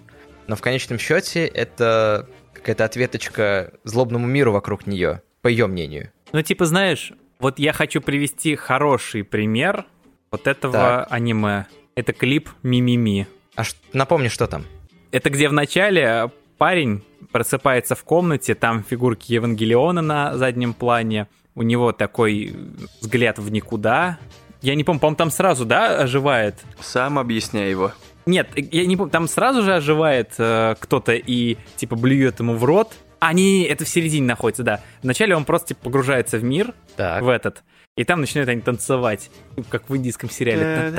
но 0.47 0.55
в 0.55 0.61
конечном 0.61 0.97
счете 0.99 1.45
это 1.45 2.27
какая-то 2.53 2.85
ответочка 2.85 3.73
злобному 3.83 4.27
миру 4.27 4.51
вокруг 4.51 4.87
нее, 4.87 5.21
по 5.41 5.47
ее 5.47 5.67
мнению. 5.67 6.11
Ну, 6.33 6.41
типа, 6.41 6.65
знаешь, 6.65 7.13
вот 7.39 7.59
я 7.59 7.71
хочу 7.73 8.01
привести 8.01 8.55
хороший 8.55 9.23
пример 9.23 9.85
вот 10.31 10.47
этого 10.47 10.73
Так. 10.73 11.07
аниме. 11.11 11.65
Это 11.95 12.13
клип 12.13 12.49
«Мимими». 12.63 13.27
А 13.55 13.63
ш- 13.63 13.75
напомни, 13.93 14.27
что 14.27 14.47
там? 14.47 14.65
Это 15.11 15.29
где 15.29 15.47
в 15.49 15.53
начале 15.53 16.31
парень 16.57 17.03
просыпается 17.31 17.95
в 17.95 18.03
комнате, 18.03 18.55
там 18.55 18.83
фигурки 18.83 19.31
Евангелиона 19.33 20.01
на 20.01 20.37
заднем 20.37 20.73
плане, 20.73 21.27
у 21.55 21.63
него 21.63 21.91
такой 21.91 22.55
взгляд 23.01 23.39
в 23.39 23.49
никуда. 23.51 24.19
Я 24.61 24.75
не 24.75 24.83
помню, 24.83 24.99
по-моему, 24.99 25.17
там 25.17 25.31
сразу, 25.31 25.65
да, 25.65 25.99
оживает? 25.99 26.55
Сам 26.79 27.19
объясняй 27.19 27.69
его. 27.69 27.91
Нет, 28.25 28.49
я 28.55 28.85
не 28.85 28.97
помню, 28.97 29.11
там 29.11 29.27
сразу 29.27 29.63
же 29.63 29.75
оживает 29.75 30.33
э, 30.37 30.75
кто-то 30.79 31.13
и, 31.13 31.57
типа, 31.77 31.95
блюет 31.95 32.39
ему 32.39 32.55
в 32.55 32.63
рот. 32.65 32.93
Не, 33.33 33.63
это 33.63 33.85
в 33.85 33.89
середине 33.89 34.27
находится, 34.27 34.63
да. 34.63 34.81
Вначале 35.01 35.35
он 35.35 35.45
просто 35.45 35.69
типа, 35.69 35.85
погружается 35.85 36.37
в 36.37 36.43
мир, 36.43 36.73
Так. 36.97 37.23
в 37.23 37.29
этот, 37.29 37.63
и 37.95 38.03
там 38.03 38.21
начинают 38.21 38.49
они 38.49 38.61
танцевать, 38.61 39.31
как 39.69 39.89
в 39.89 39.97
индийском 39.97 40.29
сериале. 40.29 40.91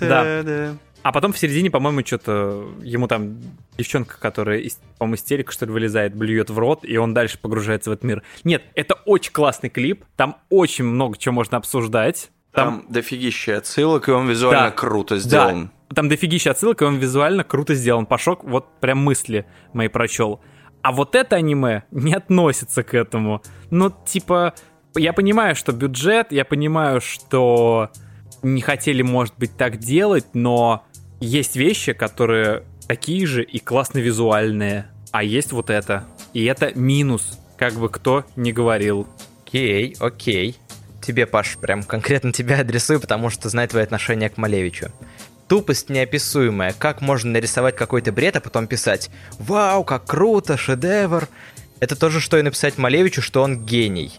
Да. 0.00 0.74
А 1.02 1.12
потом 1.12 1.32
в 1.32 1.38
середине, 1.38 1.70
по-моему, 1.70 2.04
что-то 2.04 2.68
ему 2.82 3.08
там 3.08 3.38
девчонка, 3.78 4.18
которая, 4.18 4.62
по-моему, 4.98 5.14
истерика, 5.14 5.50
что 5.52 5.64
ли, 5.66 5.72
вылезает, 5.72 6.14
блюет 6.14 6.50
в 6.50 6.58
рот, 6.58 6.80
и 6.82 6.96
он 6.98 7.14
дальше 7.14 7.38
погружается 7.38 7.90
в 7.90 7.92
этот 7.94 8.04
мир. 8.04 8.22
Нет, 8.44 8.62
это 8.74 8.94
очень 9.06 9.32
классный 9.32 9.70
клип, 9.70 10.04
там 10.16 10.36
очень 10.50 10.84
много 10.84 11.16
чего 11.16 11.34
можно 11.34 11.56
обсуждать. 11.56 12.30
Там 12.52 12.84
дофигища 12.88 13.56
отсылок, 13.56 14.08
и 14.08 14.12
он 14.12 14.28
визуально 14.28 14.64
Да. 14.66 14.70
круто 14.72 15.16
сделан. 15.18 15.70
Да, 15.88 15.94
там 15.94 16.08
дофигища 16.08 16.50
отсылок, 16.50 16.82
и 16.82 16.84
он 16.84 16.96
визуально 16.96 17.44
круто 17.44 17.74
сделан. 17.74 18.04
Пашок 18.06 18.44
вот 18.44 18.80
прям 18.80 18.98
мысли 18.98 19.46
мои 19.72 19.88
прочел. 19.88 20.40
А 20.82 20.92
вот 20.92 21.14
это 21.14 21.36
аниме 21.36 21.84
не 21.90 22.12
относится 22.14 22.82
к 22.82 22.92
этому. 22.94 23.42
Ну, 23.70 23.92
типа, 24.04 24.54
я 24.96 25.12
понимаю, 25.12 25.54
что 25.54 25.72
бюджет, 25.72 26.32
я 26.32 26.44
понимаю, 26.44 27.00
что 27.00 27.90
не 28.42 28.62
хотели, 28.62 29.02
может 29.02 29.34
быть, 29.38 29.56
так 29.56 29.76
делать, 29.78 30.26
но 30.34 30.84
есть 31.20 31.56
вещи, 31.56 31.92
которые 31.92 32.64
такие 32.88 33.26
же 33.26 33.42
и 33.42 33.58
классно 33.58 33.98
визуальные, 33.98 34.88
а 35.12 35.22
есть 35.22 35.52
вот 35.52 35.70
это. 35.70 36.04
И 36.32 36.44
это 36.44 36.72
минус, 36.74 37.38
как 37.56 37.74
бы 37.74 37.88
кто 37.88 38.24
ни 38.36 38.52
говорил. 38.52 39.06
Окей, 39.46 39.96
окей. 40.00 40.56
Тебе, 41.02 41.26
Паш, 41.26 41.56
прям 41.58 41.82
конкретно 41.82 42.32
тебя 42.32 42.60
адресую, 42.60 43.00
потому 43.00 43.30
что 43.30 43.48
знаю 43.48 43.68
твое 43.68 43.84
отношение 43.84 44.30
к 44.30 44.36
Малевичу. 44.36 44.90
Тупость 45.48 45.88
неописуемая. 45.88 46.74
Как 46.78 47.00
можно 47.00 47.32
нарисовать 47.32 47.74
какой-то 47.74 48.12
бред, 48.12 48.36
а 48.36 48.40
потом 48.40 48.66
писать 48.66 49.10
«Вау, 49.38 49.82
как 49.82 50.04
круто, 50.04 50.56
шедевр!» 50.56 51.28
Это 51.80 51.96
то 51.96 52.10
же, 52.10 52.20
что 52.20 52.38
и 52.38 52.42
написать 52.42 52.78
Малевичу, 52.78 53.22
что 53.22 53.42
он 53.42 53.64
гений. 53.64 54.12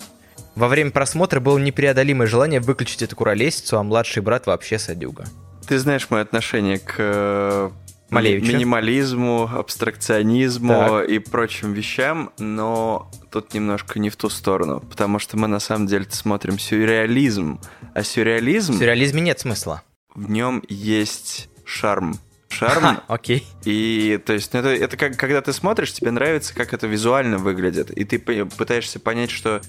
Во 0.55 0.67
время 0.67 0.91
просмотра 0.91 1.39
было 1.39 1.57
непреодолимое 1.57 2.27
желание 2.27 2.59
выключить 2.59 3.03
эту 3.03 3.15
куролесицу, 3.15 3.77
а 3.77 3.83
младший 3.83 4.21
брат 4.21 4.47
вообще 4.47 4.77
садюга. 4.77 5.25
Ты 5.71 5.79
знаешь 5.79 6.09
мое 6.09 6.23
отношение 6.23 6.79
к 6.79 6.95
э, 6.97 7.69
Малевичу. 8.09 8.51
минимализму, 8.51 9.49
абстракционизму 9.53 10.67
Так. 10.73 11.07
и 11.09 11.19
прочим 11.19 11.71
вещам, 11.71 12.33
но 12.39 13.09
тут 13.31 13.53
немножко 13.53 13.97
не 13.97 14.09
в 14.09 14.17
ту 14.17 14.27
сторону, 14.29 14.81
потому 14.81 15.17
что 15.17 15.37
мы 15.37 15.47
на 15.47 15.61
самом 15.61 15.87
деле 15.87 16.05
смотрим 16.09 16.59
сюрреализм, 16.59 17.61
а 17.95 18.03
сюрреализм 18.03 18.73
В 18.73 18.79
сюрреализме 18.79 19.21
нет 19.21 19.39
смысла. 19.39 19.81
в 20.13 20.29
нем 20.29 20.61
есть 20.67 21.47
шарм. 21.63 22.19
Шарм 22.51 22.81
Ха, 22.81 23.03
окей. 23.07 23.47
И 23.63 24.19
то 24.25 24.33
есть 24.33 24.53
ну, 24.53 24.59
это, 24.59 24.69
это 24.69 24.97
как 24.97 25.17
когда 25.17 25.41
ты 25.41 25.53
смотришь, 25.53 25.93
тебе 25.93 26.11
нравится, 26.11 26.53
как 26.53 26.73
это 26.73 26.85
визуально 26.85 27.37
выглядит, 27.37 27.91
и 27.91 28.03
ты 28.03 28.19
пытаешься 28.19 28.99
понять, 28.99 29.31
что 29.31 29.61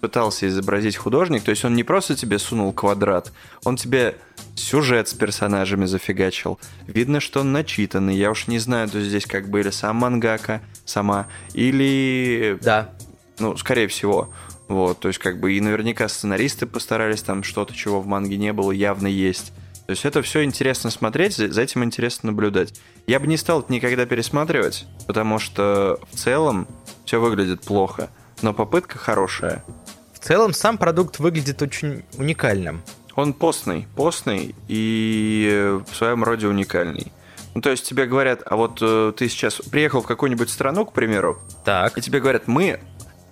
пытался 0.00 0.46
изобразить 0.46 0.96
художник. 0.96 1.42
То 1.42 1.50
есть 1.50 1.64
он 1.64 1.74
не 1.74 1.84
просто 1.84 2.14
тебе 2.14 2.38
сунул 2.38 2.72
квадрат, 2.72 3.32
он 3.64 3.76
тебе 3.76 4.16
сюжет 4.54 5.08
с 5.08 5.14
персонажами 5.14 5.86
зафигачил. 5.86 6.58
Видно, 6.86 7.20
что 7.20 7.40
он 7.40 7.52
начитанный. 7.52 8.16
Я 8.16 8.30
уж 8.30 8.46
не 8.46 8.58
знаю, 8.58 8.88
то 8.88 9.00
здесь 9.00 9.26
как 9.26 9.48
бы 9.48 9.60
или 9.60 9.70
сам 9.70 9.96
мангака 9.96 10.62
сама, 10.84 11.26
или 11.54 12.58
Да. 12.62 12.92
ну, 13.38 13.56
скорее 13.56 13.88
всего. 13.88 14.32
Вот, 14.68 15.00
то 15.00 15.08
есть, 15.08 15.18
как 15.18 15.40
бы, 15.40 15.54
и 15.54 15.60
наверняка 15.62 16.08
сценаристы 16.08 16.66
постарались 16.66 17.22
там 17.22 17.42
что-то, 17.42 17.74
чего 17.74 18.02
в 18.02 18.06
манге 18.06 18.36
не 18.36 18.52
было, 18.52 18.70
явно 18.70 19.06
есть. 19.06 19.52
То 19.88 19.92
есть, 19.92 20.04
это 20.04 20.20
все 20.20 20.44
интересно 20.44 20.90
смотреть, 20.90 21.36
за 21.36 21.62
этим 21.62 21.82
интересно 21.82 22.26
наблюдать. 22.26 22.74
Я 23.06 23.18
бы 23.18 23.26
не 23.26 23.38
стал 23.38 23.60
это 23.60 23.72
никогда 23.72 24.04
пересматривать, 24.04 24.84
потому 25.06 25.38
что 25.38 25.98
в 26.12 26.14
целом 26.14 26.68
все 27.06 27.18
выглядит 27.18 27.62
плохо, 27.62 28.10
но 28.42 28.52
попытка 28.52 28.98
хорошая. 28.98 29.64
В 30.12 30.18
целом, 30.18 30.52
сам 30.52 30.76
продукт 30.76 31.20
выглядит 31.20 31.62
очень 31.62 32.04
уникальным. 32.18 32.82
Он 33.14 33.32
постный, 33.32 33.88
постный 33.96 34.54
и 34.68 35.80
в 35.90 35.96
своем 35.96 36.22
роде 36.22 36.48
уникальный. 36.48 37.10
Ну, 37.54 37.62
то 37.62 37.70
есть 37.70 37.86
тебе 37.86 38.04
говорят, 38.04 38.42
а 38.44 38.56
вот 38.56 38.80
э, 38.82 39.14
ты 39.16 39.26
сейчас 39.30 39.54
приехал 39.54 40.02
в 40.02 40.06
какую-нибудь 40.06 40.50
страну, 40.50 40.84
к 40.84 40.92
примеру, 40.92 41.38
Так. 41.64 41.96
И 41.96 42.02
тебе 42.02 42.20
говорят, 42.20 42.46
мы, 42.46 42.78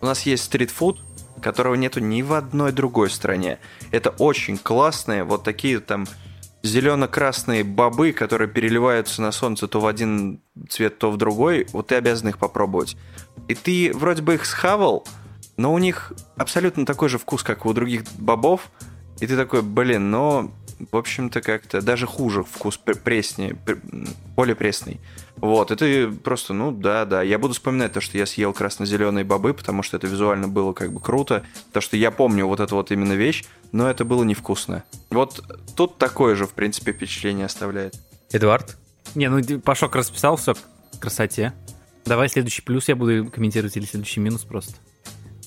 у 0.01 0.07
нас 0.07 0.23
есть 0.23 0.45
стритфуд, 0.45 1.01
которого 1.43 1.75
нету 1.75 2.01
ни 2.01 2.23
в 2.23 2.33
одной 2.33 2.73
другой 2.73 3.11
стране. 3.11 3.59
Это 3.91 4.09
очень 4.09 4.57
классные 4.57 5.23
вот 5.23 5.45
такие 5.45 5.81
там 5.81 6.07
зелено-красные 6.67 7.65
бобы, 7.65 8.13
которые 8.13 8.49
переливаются 8.49 9.23
на 9.23 9.33
солнце 9.33 9.69
то 9.69 9.81
в 9.81 9.87
один 9.87 10.41
цвет, 10.69 10.99
то 10.99 11.11
в 11.11 11.17
другой. 11.17 11.67
Вот 11.73 11.89
ты 11.89 11.95
обязан 11.95 12.29
их 12.29 12.39
попробовать. 12.39 12.97
И 13.49 13.55
ты 13.55 13.93
вроде 13.95 14.23
бы 14.23 14.35
их 14.35 14.45
схавал, 14.45 15.07
но 15.57 15.73
у 15.73 15.79
них 15.79 16.13
абсолютно 16.37 16.85
такой 16.85 17.09
же 17.09 17.19
вкус, 17.19 17.43
как 17.43 17.67
у 17.67 17.73
других 17.73 18.03
бобов. 18.19 18.71
И 19.21 19.27
ты 19.27 19.37
такой, 19.37 19.63
блин, 19.63 20.11
но, 20.11 20.51
в 20.79 20.97
общем-то, 20.97 21.41
как-то 21.41 21.81
даже 21.81 22.07
хуже 22.07 22.43
вкус, 22.45 22.77
пр- 22.77 22.97
преснее, 22.99 23.55
пр- 23.55 23.81
более 24.35 24.55
пресный. 24.55 25.01
Вот, 25.37 25.71
и 25.71 25.77
ты 25.77 26.11
просто, 26.11 26.55
ну 26.55 26.73
да, 26.73 27.05
да. 27.05 27.23
Я 27.23 27.39
буду 27.39 27.55
вспоминать 27.55 27.93
то, 27.93 28.01
что 28.01 28.17
я 28.17 28.27
съел 28.27 28.53
красно-зеленые 28.53 29.25
бобы, 29.25 29.53
потому 29.55 29.83
что 29.83 29.97
это 29.97 30.07
визуально 30.07 30.49
было 30.49 30.73
как 30.73 30.93
бы 30.93 31.01
круто. 31.01 31.45
То, 31.73 31.81
что 31.81 31.97
я 31.97 32.11
помню 32.11 32.47
вот 32.47 32.61
эту 32.61 32.77
вот 32.77 32.91
именно 32.91 33.13
вещь, 33.13 33.45
но 33.73 33.89
это 33.89 34.05
было 34.05 34.25
невкусно. 34.25 34.85
Вот 35.11 35.43
тут 35.77 35.99
такое 35.99 36.35
же, 36.37 36.47
в 36.47 36.53
принципе, 36.53 36.93
впечатление 36.93 37.47
оставляет. 37.47 37.95
Эдуард? 38.33 38.77
Не, 39.15 39.29
ну 39.29 39.61
Пашок 39.61 39.95
расписал 39.95 40.37
все 40.37 40.55
к 40.55 40.59
красоте. 41.01 41.53
Давай 42.05 42.29
следующий 42.29 42.63
плюс 42.63 42.89
я 42.89 42.97
буду 42.97 43.31
комментировать 43.31 43.77
или 43.77 43.85
следующий 43.85 44.21
минус 44.21 44.45
просто. 44.45 44.75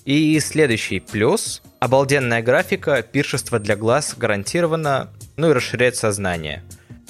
И 0.06 0.40
следующий 0.40 1.00
плюс. 1.00 1.62
Обалденная 1.80 2.42
графика, 2.42 3.02
пиршество 3.02 3.60
для 3.60 3.76
глаз 3.76 4.16
гарантированно, 4.18 5.10
ну 5.38 5.50
и 5.50 5.54
расширяет 5.54 5.96
сознание. 5.96 6.64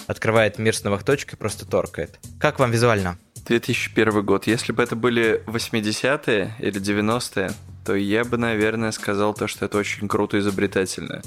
Открывает 0.07 0.59
мир 0.59 0.75
с 0.75 0.83
новых 0.83 1.03
точек 1.03 1.33
и 1.33 1.35
просто 1.35 1.65
торкает. 1.65 2.19
Как 2.39 2.59
вам 2.59 2.71
визуально? 2.71 3.17
2001 3.47 4.25
год. 4.25 4.47
Если 4.47 4.71
бы 4.71 4.83
это 4.83 4.95
были 4.95 5.43
80-е 5.47 6.55
или 6.59 6.81
90-е, 6.81 7.51
то 7.85 7.95
я 7.95 8.23
бы, 8.23 8.37
наверное, 8.37 8.91
сказал 8.91 9.33
то, 9.33 9.47
что 9.47 9.65
это 9.65 9.77
очень 9.77 10.07
круто 10.07 10.37
и 10.37 10.39
изобретательно. 10.39 11.21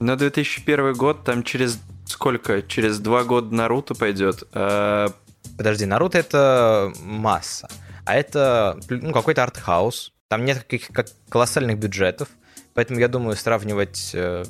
Но 0.00 0.16
2001 0.16 0.94
год, 0.94 1.24
там 1.24 1.42
через 1.44 1.78
сколько? 2.06 2.62
Через 2.62 2.98
два 2.98 3.24
года 3.24 3.54
Наруто 3.54 3.94
пойдет. 3.94 4.42
А, 4.52 5.12
Подожди, 5.56 5.86
Наруто 5.86 6.18
это 6.18 6.92
масса. 7.02 7.68
А 8.04 8.16
это 8.16 8.78
ну, 8.88 9.12
какой-то 9.12 9.42
артхаус. 9.42 10.12
Там 10.30 10.44
нет 10.44 10.58
каких 10.58 10.88
как 10.92 11.08
колоссальных 11.28 11.76
бюджетов. 11.80 12.28
Поэтому 12.74 13.00
я 13.00 13.08
думаю, 13.08 13.34
сравнивать 13.36 14.12
э, 14.14 14.44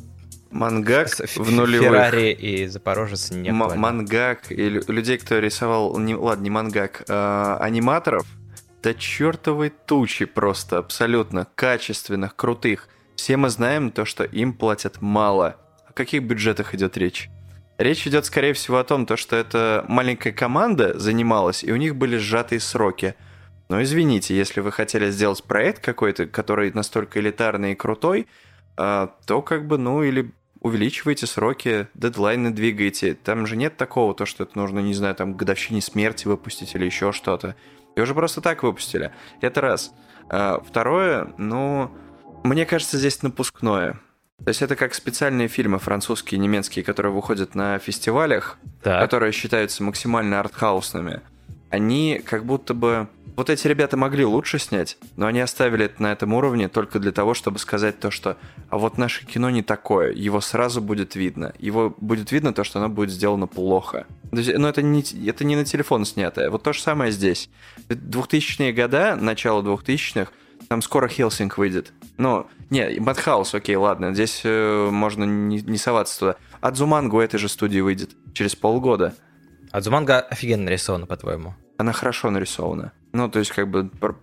мангак 0.51 1.09
с- 1.09 1.37
в 1.39 1.51
нулевых. 1.51 1.89
Феррари 1.89 2.33
и 2.33 2.67
Запорожец 2.67 3.31
не 3.31 3.49
М- 3.49 3.57
мангак 3.81 4.53
и 4.53 4.69
лю- 4.69 4.85
людей, 4.89 5.17
кто 5.17 5.39
рисовал, 5.39 5.99
не, 5.99 6.15
ладно, 6.15 6.43
не 6.43 6.51
мангак, 6.51 7.05
а, 7.09 7.57
аниматоров, 7.63 8.27
да 8.83 8.93
чертовой 8.93 9.71
тучи 9.71 10.27
просто, 10.27 10.77
абсолютно 10.79 11.47
качественных, 11.55 12.37
крутых. 12.37 12.89
Все 13.17 13.39
мы 13.39 13.49
знаем 13.49 13.91
то, 13.91 14.05
что 14.05 14.25
им 14.25 14.53
платят 14.53 15.01
мало. 15.01 15.57
О 15.89 15.95
каких 15.95 16.23
бюджетах 16.25 16.75
идет 16.75 16.99
речь? 16.99 17.31
Речь 17.79 18.07
идет, 18.07 18.27
скорее 18.27 18.53
всего, 18.53 18.77
о 18.77 18.85
том, 18.85 19.07
то, 19.07 19.17
что 19.17 19.35
эта 19.35 19.83
маленькая 19.89 20.33
команда 20.33 20.99
занималась, 20.99 21.65
и 21.65 21.73
у 21.73 21.77
них 21.77 21.97
были 21.97 22.19
сжатые 22.19 22.61
сроки. 22.61 23.15
Но 23.71 23.81
извините, 23.81 24.37
если 24.37 24.61
вы 24.61 24.73
хотели 24.73 25.11
сделать 25.13 25.45
проект 25.45 25.83
какой-то, 25.85 26.27
который 26.27 26.73
настолько 26.73 27.21
элитарный 27.21 27.73
и 27.73 27.77
крутой, 27.77 28.27
а, 28.77 29.15
то 29.27 29.43
как 29.43 29.69
бы, 29.69 29.79
ну, 29.79 30.03
или 30.03 30.33
увеличивайте 30.61 31.29
сроки, 31.29 31.87
дедлайны 31.95 32.51
двигаете. 32.51 33.15
Там 33.15 33.47
же 33.47 33.57
нет 33.57 33.77
такого, 33.77 34.13
то, 34.13 34.27
что 34.27 34.43
это 34.43 34.59
нужно, 34.59 34.81
не 34.81 34.93
знаю, 34.93 35.15
там, 35.15 35.35
к 35.35 35.37
годовщине 35.37 35.81
смерти 35.81 36.27
выпустить 36.27 36.75
или 36.75 36.85
еще 36.85 37.13
что-то. 37.13 37.55
И 37.95 38.01
уже 38.01 38.13
просто 38.13 38.41
так 38.41 38.65
выпустили. 38.65 39.13
Это 39.41 39.61
раз. 39.61 39.93
А, 40.29 40.61
Второе, 40.67 41.33
ну, 41.39 41.93
мне 42.43 42.67
кажется, 42.67 42.99
здесь 42.99 43.23
напускное. 43.23 44.01
То 44.45 44.49
есть 44.49 44.63
это 44.63 44.75
как 44.75 44.95
специальные 44.95 45.47
фильмы 45.47 45.79
французские, 45.79 46.41
немецкие, 46.41 46.85
которые 46.85 47.13
выходят 47.13 47.55
на 47.55 47.79
фестивалях, 47.79 48.59
Так. 48.83 49.01
которые 49.01 49.31
считаются 49.31 49.85
максимально 49.85 50.41
артхаусными. 50.41 51.21
Они 51.71 52.21
как 52.25 52.45
будто 52.45 52.75
бы... 52.75 53.07
Вот 53.41 53.49
эти 53.49 53.67
ребята 53.67 53.97
могли 53.97 54.27
лучше 54.27 54.59
снять, 54.59 54.99
но 55.17 55.25
они 55.25 55.41
оставили 55.41 55.87
это 55.87 56.03
на 56.03 56.13
этом 56.13 56.35
уровне 56.35 56.69
только 56.69 56.99
для 56.99 57.11
того, 57.11 57.33
чтобы 57.33 57.59
сказать 57.59 57.99
то, 57.99 58.11
что 58.11 58.37
а 58.69 58.77
вот 58.77 58.99
наше 58.99 59.25
кино 59.25 59.49
не 59.49 59.63
такое, 59.63 60.13
его 60.13 60.43
сразу 60.43 60.83
будет 60.83 61.15
видно. 61.15 61.55
Его 61.59 61.97
будет 61.97 62.33
видно 62.33 62.53
то, 62.53 62.65
что 62.65 62.81
оно 62.81 62.91
будет 62.91 63.09
сделано 63.09 63.47
плохо. 63.47 64.07
Но 64.31 64.69
это 64.69 64.83
не, 64.83 65.03
это 65.27 65.45
не 65.45 65.57
на 65.57 65.65
телефон 65.65 66.05
снятое. 66.05 66.51
Вот 66.51 66.65
то 66.65 66.75
же 66.75 66.83
самое 66.83 67.13
здесь. 67.13 67.49
2000-е 67.89 68.75
года, 68.75 69.17
начало 69.17 69.63
2000-х, 69.63 70.31
там 70.69 70.83
скоро 70.83 71.09
Hellsing 71.09 71.57
выйдет. 71.57 71.95
Ну, 72.19 72.47
не, 72.69 73.01
Madhouse, 73.01 73.55
окей, 73.55 73.77
ладно, 73.77 74.13
здесь 74.13 74.43
э, 74.45 74.91
можно 74.91 75.25
не, 75.25 75.63
не 75.63 75.79
соваться 75.79 76.19
туда. 76.19 76.37
Адзуманго 76.61 77.15
у 77.15 77.21
этой 77.21 77.39
же 77.39 77.49
студии 77.49 77.81
выйдет 77.81 78.11
через 78.35 78.55
полгода. 78.55 79.15
Адзуманга 79.71 80.21
офигенно 80.21 80.65
нарисована, 80.65 81.07
по-твоему. 81.07 81.55
Она 81.79 81.95
хорошо 81.95 82.31
нарисована. 82.31 82.93
Ну, 83.13 83.29
то 83.29 83.39
есть, 83.39 83.51
как 83.53 83.69
бы, 83.69 83.89
пр- 83.89 84.17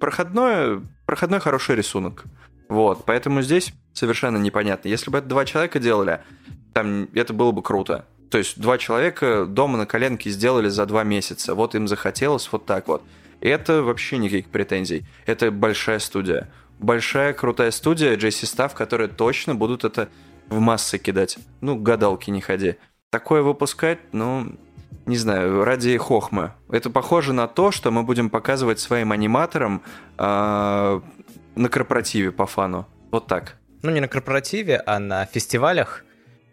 проходной, 0.00 0.82
проходной 1.06 1.40
хороший 1.40 1.76
рисунок. 1.76 2.24
Вот, 2.68 3.04
поэтому 3.04 3.42
здесь 3.42 3.72
совершенно 3.92 4.36
непонятно. 4.38 4.88
Если 4.88 5.10
бы 5.10 5.18
это 5.18 5.28
два 5.28 5.44
человека 5.44 5.78
делали, 5.78 6.20
там 6.72 7.08
это 7.14 7.32
было 7.32 7.52
бы 7.52 7.62
круто. 7.62 8.06
То 8.30 8.38
есть 8.38 8.60
два 8.60 8.78
человека 8.78 9.46
дома 9.46 9.78
на 9.78 9.86
коленке 9.86 10.30
сделали 10.30 10.68
за 10.68 10.86
два 10.86 11.04
месяца. 11.04 11.54
Вот 11.54 11.74
им 11.74 11.86
захотелось 11.86 12.48
вот 12.50 12.66
так 12.66 12.88
вот. 12.88 13.02
И 13.40 13.48
это 13.48 13.82
вообще 13.82 14.18
никаких 14.18 14.48
претензий. 14.48 15.04
Это 15.26 15.50
большая 15.50 15.98
студия. 15.98 16.50
Большая 16.80 17.32
крутая 17.32 17.70
студия, 17.70 18.16
Джесси 18.16 18.46
Став, 18.46 18.74
которые 18.74 19.08
точно 19.08 19.54
будут 19.54 19.84
это 19.84 20.08
в 20.48 20.58
массы 20.58 20.98
кидать. 20.98 21.38
Ну, 21.60 21.76
гадалки 21.76 22.30
не 22.30 22.40
ходи. 22.40 22.76
Такое 23.10 23.42
выпускать, 23.42 24.00
ну, 24.12 24.56
не 25.06 25.16
знаю, 25.16 25.64
ради 25.64 25.96
хохмы. 25.96 26.52
Это 26.70 26.90
похоже 26.90 27.32
на 27.32 27.46
то, 27.46 27.70
что 27.70 27.90
мы 27.90 28.02
будем 28.02 28.30
показывать 28.30 28.78
своим 28.80 29.12
аниматорам 29.12 29.82
а, 30.18 31.02
на 31.54 31.68
корпоративе 31.68 32.32
по 32.32 32.46
фану. 32.46 32.86
Вот 33.10 33.26
так. 33.26 33.56
Ну, 33.82 33.90
не 33.90 34.00
на 34.00 34.08
корпоративе, 34.08 34.82
а 34.86 34.98
на 34.98 35.26
фестивалях. 35.26 36.04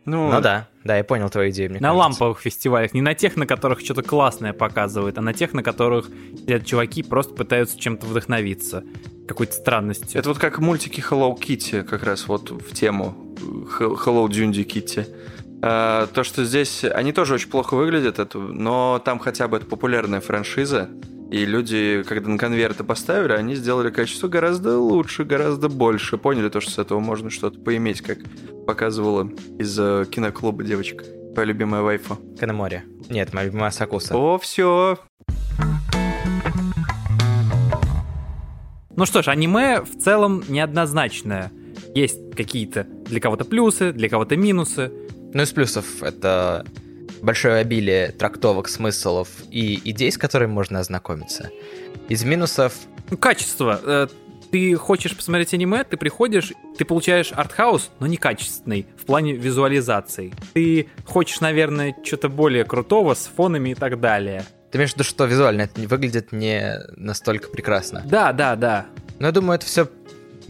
Ну, 0.03 0.31
Ну 0.31 0.41
да, 0.41 0.67
да, 0.83 0.97
я 0.97 1.03
понял 1.03 1.29
твою 1.29 1.51
идею, 1.51 1.69
мне 1.69 1.79
На 1.79 1.89
кажется. 1.89 1.99
ламповых 2.23 2.39
фестивалях, 2.41 2.93
не 2.95 3.01
на 3.01 3.13
тех, 3.13 3.35
на 3.37 3.45
которых 3.45 3.81
что-то 3.81 4.01
классное 4.01 4.51
показывают, 4.51 5.17
а 5.19 5.21
на 5.21 5.31
тех, 5.33 5.53
на 5.53 5.61
которых 5.61 6.09
сидят 6.35 6.65
чуваки 6.65 7.03
просто 7.03 7.35
пытаются 7.35 7.79
чем-то 7.79 8.07
вдохновиться. 8.07 8.83
Какой-то 9.27 9.53
странностью. 9.53 10.19
Это 10.19 10.29
вот 10.29 10.39
как 10.39 10.57
мультики 10.59 10.99
Hello 11.07 11.37
Kitty, 11.39 11.83
как 11.83 12.03
раз 12.03 12.27
вот 12.27 12.49
в 12.49 12.73
тему 12.73 13.15
Х- 13.69 13.85
Hello 13.85 14.27
Дюнди 14.27 14.61
Kitty. 14.61 15.07
А, 15.61 16.07
То, 16.07 16.23
что 16.23 16.43
здесь 16.43 16.83
они 16.83 17.11
тоже 17.13 17.35
очень 17.35 17.49
плохо 17.49 17.75
выглядят, 17.75 18.19
это, 18.19 18.39
но 18.39 19.01
там 19.03 19.19
хотя 19.19 19.47
бы 19.47 19.57
это 19.57 19.65
популярная 19.65 20.21
франшиза, 20.21 20.89
и 21.31 21.45
люди, 21.45 22.03
когда 22.05 22.29
на 22.29 22.37
конверты 22.37 22.83
поставили, 22.83 23.31
они 23.31 23.55
сделали 23.55 23.89
качество 23.89 24.27
гораздо 24.27 24.77
лучше, 24.77 25.23
гораздо 25.23 25.69
больше. 25.69 26.17
Поняли 26.17 26.49
то, 26.49 26.59
что 26.59 26.71
с 26.71 26.77
этого 26.77 26.99
можно 26.99 27.29
что-то 27.29 27.57
поиметь, 27.57 28.01
как 28.01 28.17
показывала 28.67 29.29
из 29.57 29.79
э, 29.79 30.05
киноклуба 30.11 30.63
девочка, 30.65 31.05
твоя 31.33 31.47
любимая 31.47 31.83
вайфа. 31.83 32.17
Канемори. 32.37 32.83
Нет, 33.09 33.33
моя 33.33 33.45
любимая 33.45 33.71
Сакуса. 33.71 34.13
О, 34.13 34.37
все. 34.39 34.99
Ну 38.97 39.05
что 39.05 39.21
ж, 39.21 39.29
аниме 39.29 39.81
в 39.81 39.97
целом 40.03 40.43
неоднозначное. 40.49 41.49
Есть 41.95 42.35
какие-то 42.35 42.85
для 43.05 43.21
кого-то 43.21 43.45
плюсы, 43.45 43.93
для 43.93 44.09
кого-то 44.09 44.35
минусы. 44.35 44.91
Ну, 45.33 45.43
из 45.43 45.51
плюсов 45.51 46.03
это 46.03 46.65
большое 47.21 47.55
обилие 47.57 48.11
трактовок, 48.11 48.67
смыслов 48.67 49.29
и 49.51 49.79
идей, 49.89 50.11
с 50.11 50.17
которыми 50.17 50.51
можно 50.51 50.79
ознакомиться. 50.79 51.49
Из 52.09 52.23
минусов 52.23 52.73
Ну, 53.09 53.17
Качество. 53.17 53.79
Э, 53.83 54.07
Ты 54.51 54.75
хочешь 54.75 55.15
посмотреть 55.15 55.53
аниме, 55.53 55.83
ты 55.85 55.95
приходишь, 55.95 56.51
ты 56.77 56.83
получаешь 56.83 57.31
артхаус, 57.33 57.89
но 57.99 58.07
некачественный 58.07 58.85
в 58.97 59.05
плане 59.05 59.33
визуализации. 59.33 60.33
Ты 60.53 60.89
хочешь, 61.05 61.39
наверное, 61.39 61.95
что-то 62.03 62.27
более 62.27 62.65
крутого 62.65 63.13
с 63.13 63.27
фонами 63.33 63.69
и 63.69 63.75
так 63.75 64.01
далее. 64.01 64.43
Ты 64.71 64.77
имеешь 64.77 64.91
в 64.91 64.95
виду, 64.95 65.03
что 65.05 65.23
визуально 65.25 65.61
это 65.63 65.79
не 65.79 65.87
выглядит 65.87 66.31
не 66.33 66.79
настолько 66.97 67.49
прекрасно? 67.49 68.03
Да, 68.05 68.33
да, 68.33 68.55
да. 68.57 68.87
Но 69.19 69.27
я 69.27 69.31
думаю, 69.31 69.55
это 69.55 69.65
все 69.65 69.87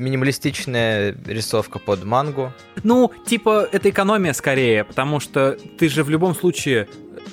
минималистичная 0.02 1.16
рисовка 1.26 1.80
под 1.80 2.04
мангу. 2.04 2.52
Ну, 2.84 3.12
типа, 3.26 3.68
это 3.72 3.90
экономия 3.90 4.34
скорее, 4.34 4.84
потому 4.84 5.20
что 5.20 5.58
ты 5.78 5.88
же 5.88 6.04
в 6.04 6.10
любом 6.10 6.36
случае 6.36 6.88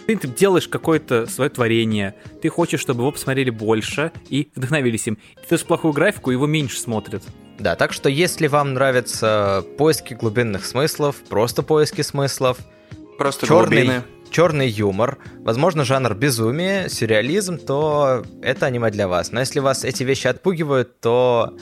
ты 0.06 0.16
делаешь 0.26 0.68
какое-то 0.68 1.26
свое 1.26 1.50
творение, 1.50 2.14
ты 2.40 2.48
хочешь, 2.48 2.80
чтобы 2.80 3.02
его 3.02 3.12
посмотрели 3.12 3.50
больше 3.50 4.12
и 4.28 4.50
вдохновились 4.54 5.06
им. 5.06 5.18
Ты 5.42 5.48
даешь 5.50 5.64
плохую 5.64 5.92
графику, 5.92 6.30
его 6.30 6.46
меньше 6.46 6.78
смотрят. 6.78 7.22
Да, 7.58 7.74
так 7.74 7.92
что 7.92 8.08
если 8.08 8.46
вам 8.46 8.74
нравятся 8.74 9.64
поиски 9.76 10.14
глубинных 10.14 10.64
смыслов, 10.64 11.16
просто 11.28 11.62
поиски 11.62 12.02
смыслов, 12.02 12.58
Просто 13.18 13.46
черный, 13.46 13.84
глубины. 13.84 14.02
черный 14.30 14.68
юмор, 14.68 15.18
возможно, 15.40 15.84
жанр 15.84 16.14
безумия, 16.14 16.88
сюрреализм, 16.88 17.58
то 17.58 18.22
это 18.42 18.66
аниме 18.66 18.90
для 18.90 19.08
вас. 19.08 19.32
Но 19.32 19.40
если 19.40 19.58
вас 19.58 19.84
эти 19.84 20.04
вещи 20.04 20.28
отпугивают, 20.28 21.00
то 21.00 21.56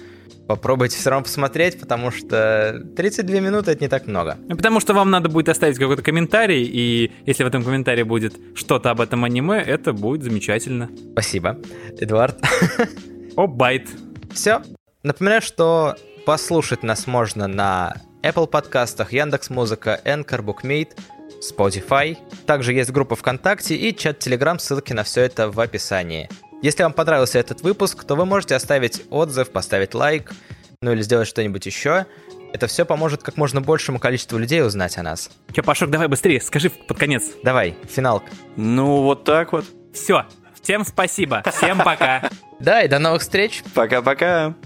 попробуйте 0.47 0.97
все 0.97 1.11
равно 1.11 1.25
посмотреть, 1.25 1.79
потому 1.81 2.11
что 2.11 2.83
32 2.97 3.41
минуты 3.41 3.73
это 3.73 3.83
не 3.83 3.89
так 3.89 4.07
много. 4.07 4.37
Ну, 4.49 4.57
Потому 4.57 4.81
что 4.81 4.95
вам 4.95 5.11
надо 5.11 5.29
будет 5.29 5.49
оставить 5.49 5.79
какой-то 5.79 6.03
комментарий, 6.03 6.63
и 6.65 7.13
если 7.27 7.45
в 7.45 7.47
этом 7.47 7.65
комментарии 7.65 8.03
будет 8.03 8.35
что-то 8.55 8.91
об 8.91 9.01
этом 9.01 9.25
аниме, 9.25 9.61
это 9.61 9.93
будет 9.93 10.23
замечательно. 10.23 10.91
Спасибо, 11.13 11.59
Эдуард. 11.99 12.39
О, 13.37 13.47
байт. 13.47 13.89
Все. 14.33 14.63
Напоминаю, 15.03 15.43
что 15.43 15.97
послушать 16.25 16.83
нас 16.83 17.07
можно 17.07 17.47
на 17.47 17.97
Apple 18.23 18.49
подкастах, 18.49 19.13
Яндекс 19.13 19.51
Музыка, 19.51 20.01
Anchor, 20.05 20.43
Bookmate, 20.43 20.99
Spotify. 21.41 22.17
Также 22.47 22.73
есть 22.73 22.91
группа 22.91 23.15
ВКонтакте 23.15 23.77
и 23.77 23.95
чат 23.97 24.27
Telegram, 24.27 24.59
ссылки 24.59 24.93
на 24.93 25.05
все 25.05 25.23
это 25.23 25.51
в 25.51 25.61
описании. 25.61 26.29
Если 26.67 26.83
вам 26.83 26.93
понравился 26.93 27.39
этот 27.39 27.61
выпуск, 27.61 28.03
то 28.03 28.17
вы 28.17 28.25
можете 28.27 28.57
оставить 28.57 29.05
отзыв, 29.11 29.53
поставить 29.53 29.95
лайк, 29.95 30.33
ну 30.83 30.91
или 30.91 31.01
сделать 31.01 31.29
что-нибудь 31.29 31.65
еще. 31.65 32.07
Это 32.53 32.67
все 32.67 32.85
поможет 32.85 33.23
как 33.23 33.37
можно 33.37 33.61
большему 33.61 34.01
количеству 34.01 34.37
людей 34.37 34.65
узнать 34.65 34.99
о 34.99 35.05
нас. 35.05 35.31
Че, 35.55 35.63
Пашок, 35.63 35.91
давай 35.91 36.09
быстрее, 36.09 36.41
скажи 36.41 36.71
под 36.71 36.99
конец. 36.99 37.23
Давай, 37.45 37.77
финал. 37.89 38.25
Ну, 38.57 39.03
вот 39.03 39.23
так 39.23 39.53
вот. 39.53 39.65
Все, 39.95 40.25
всем 40.61 40.85
спасибо, 40.85 41.45
всем 41.55 41.79
пока. 41.79 42.29
Да, 42.59 42.83
и 42.83 42.89
до 42.89 42.99
новых 42.99 43.23
встреч! 43.23 43.63
Пока-пока. 43.73 44.57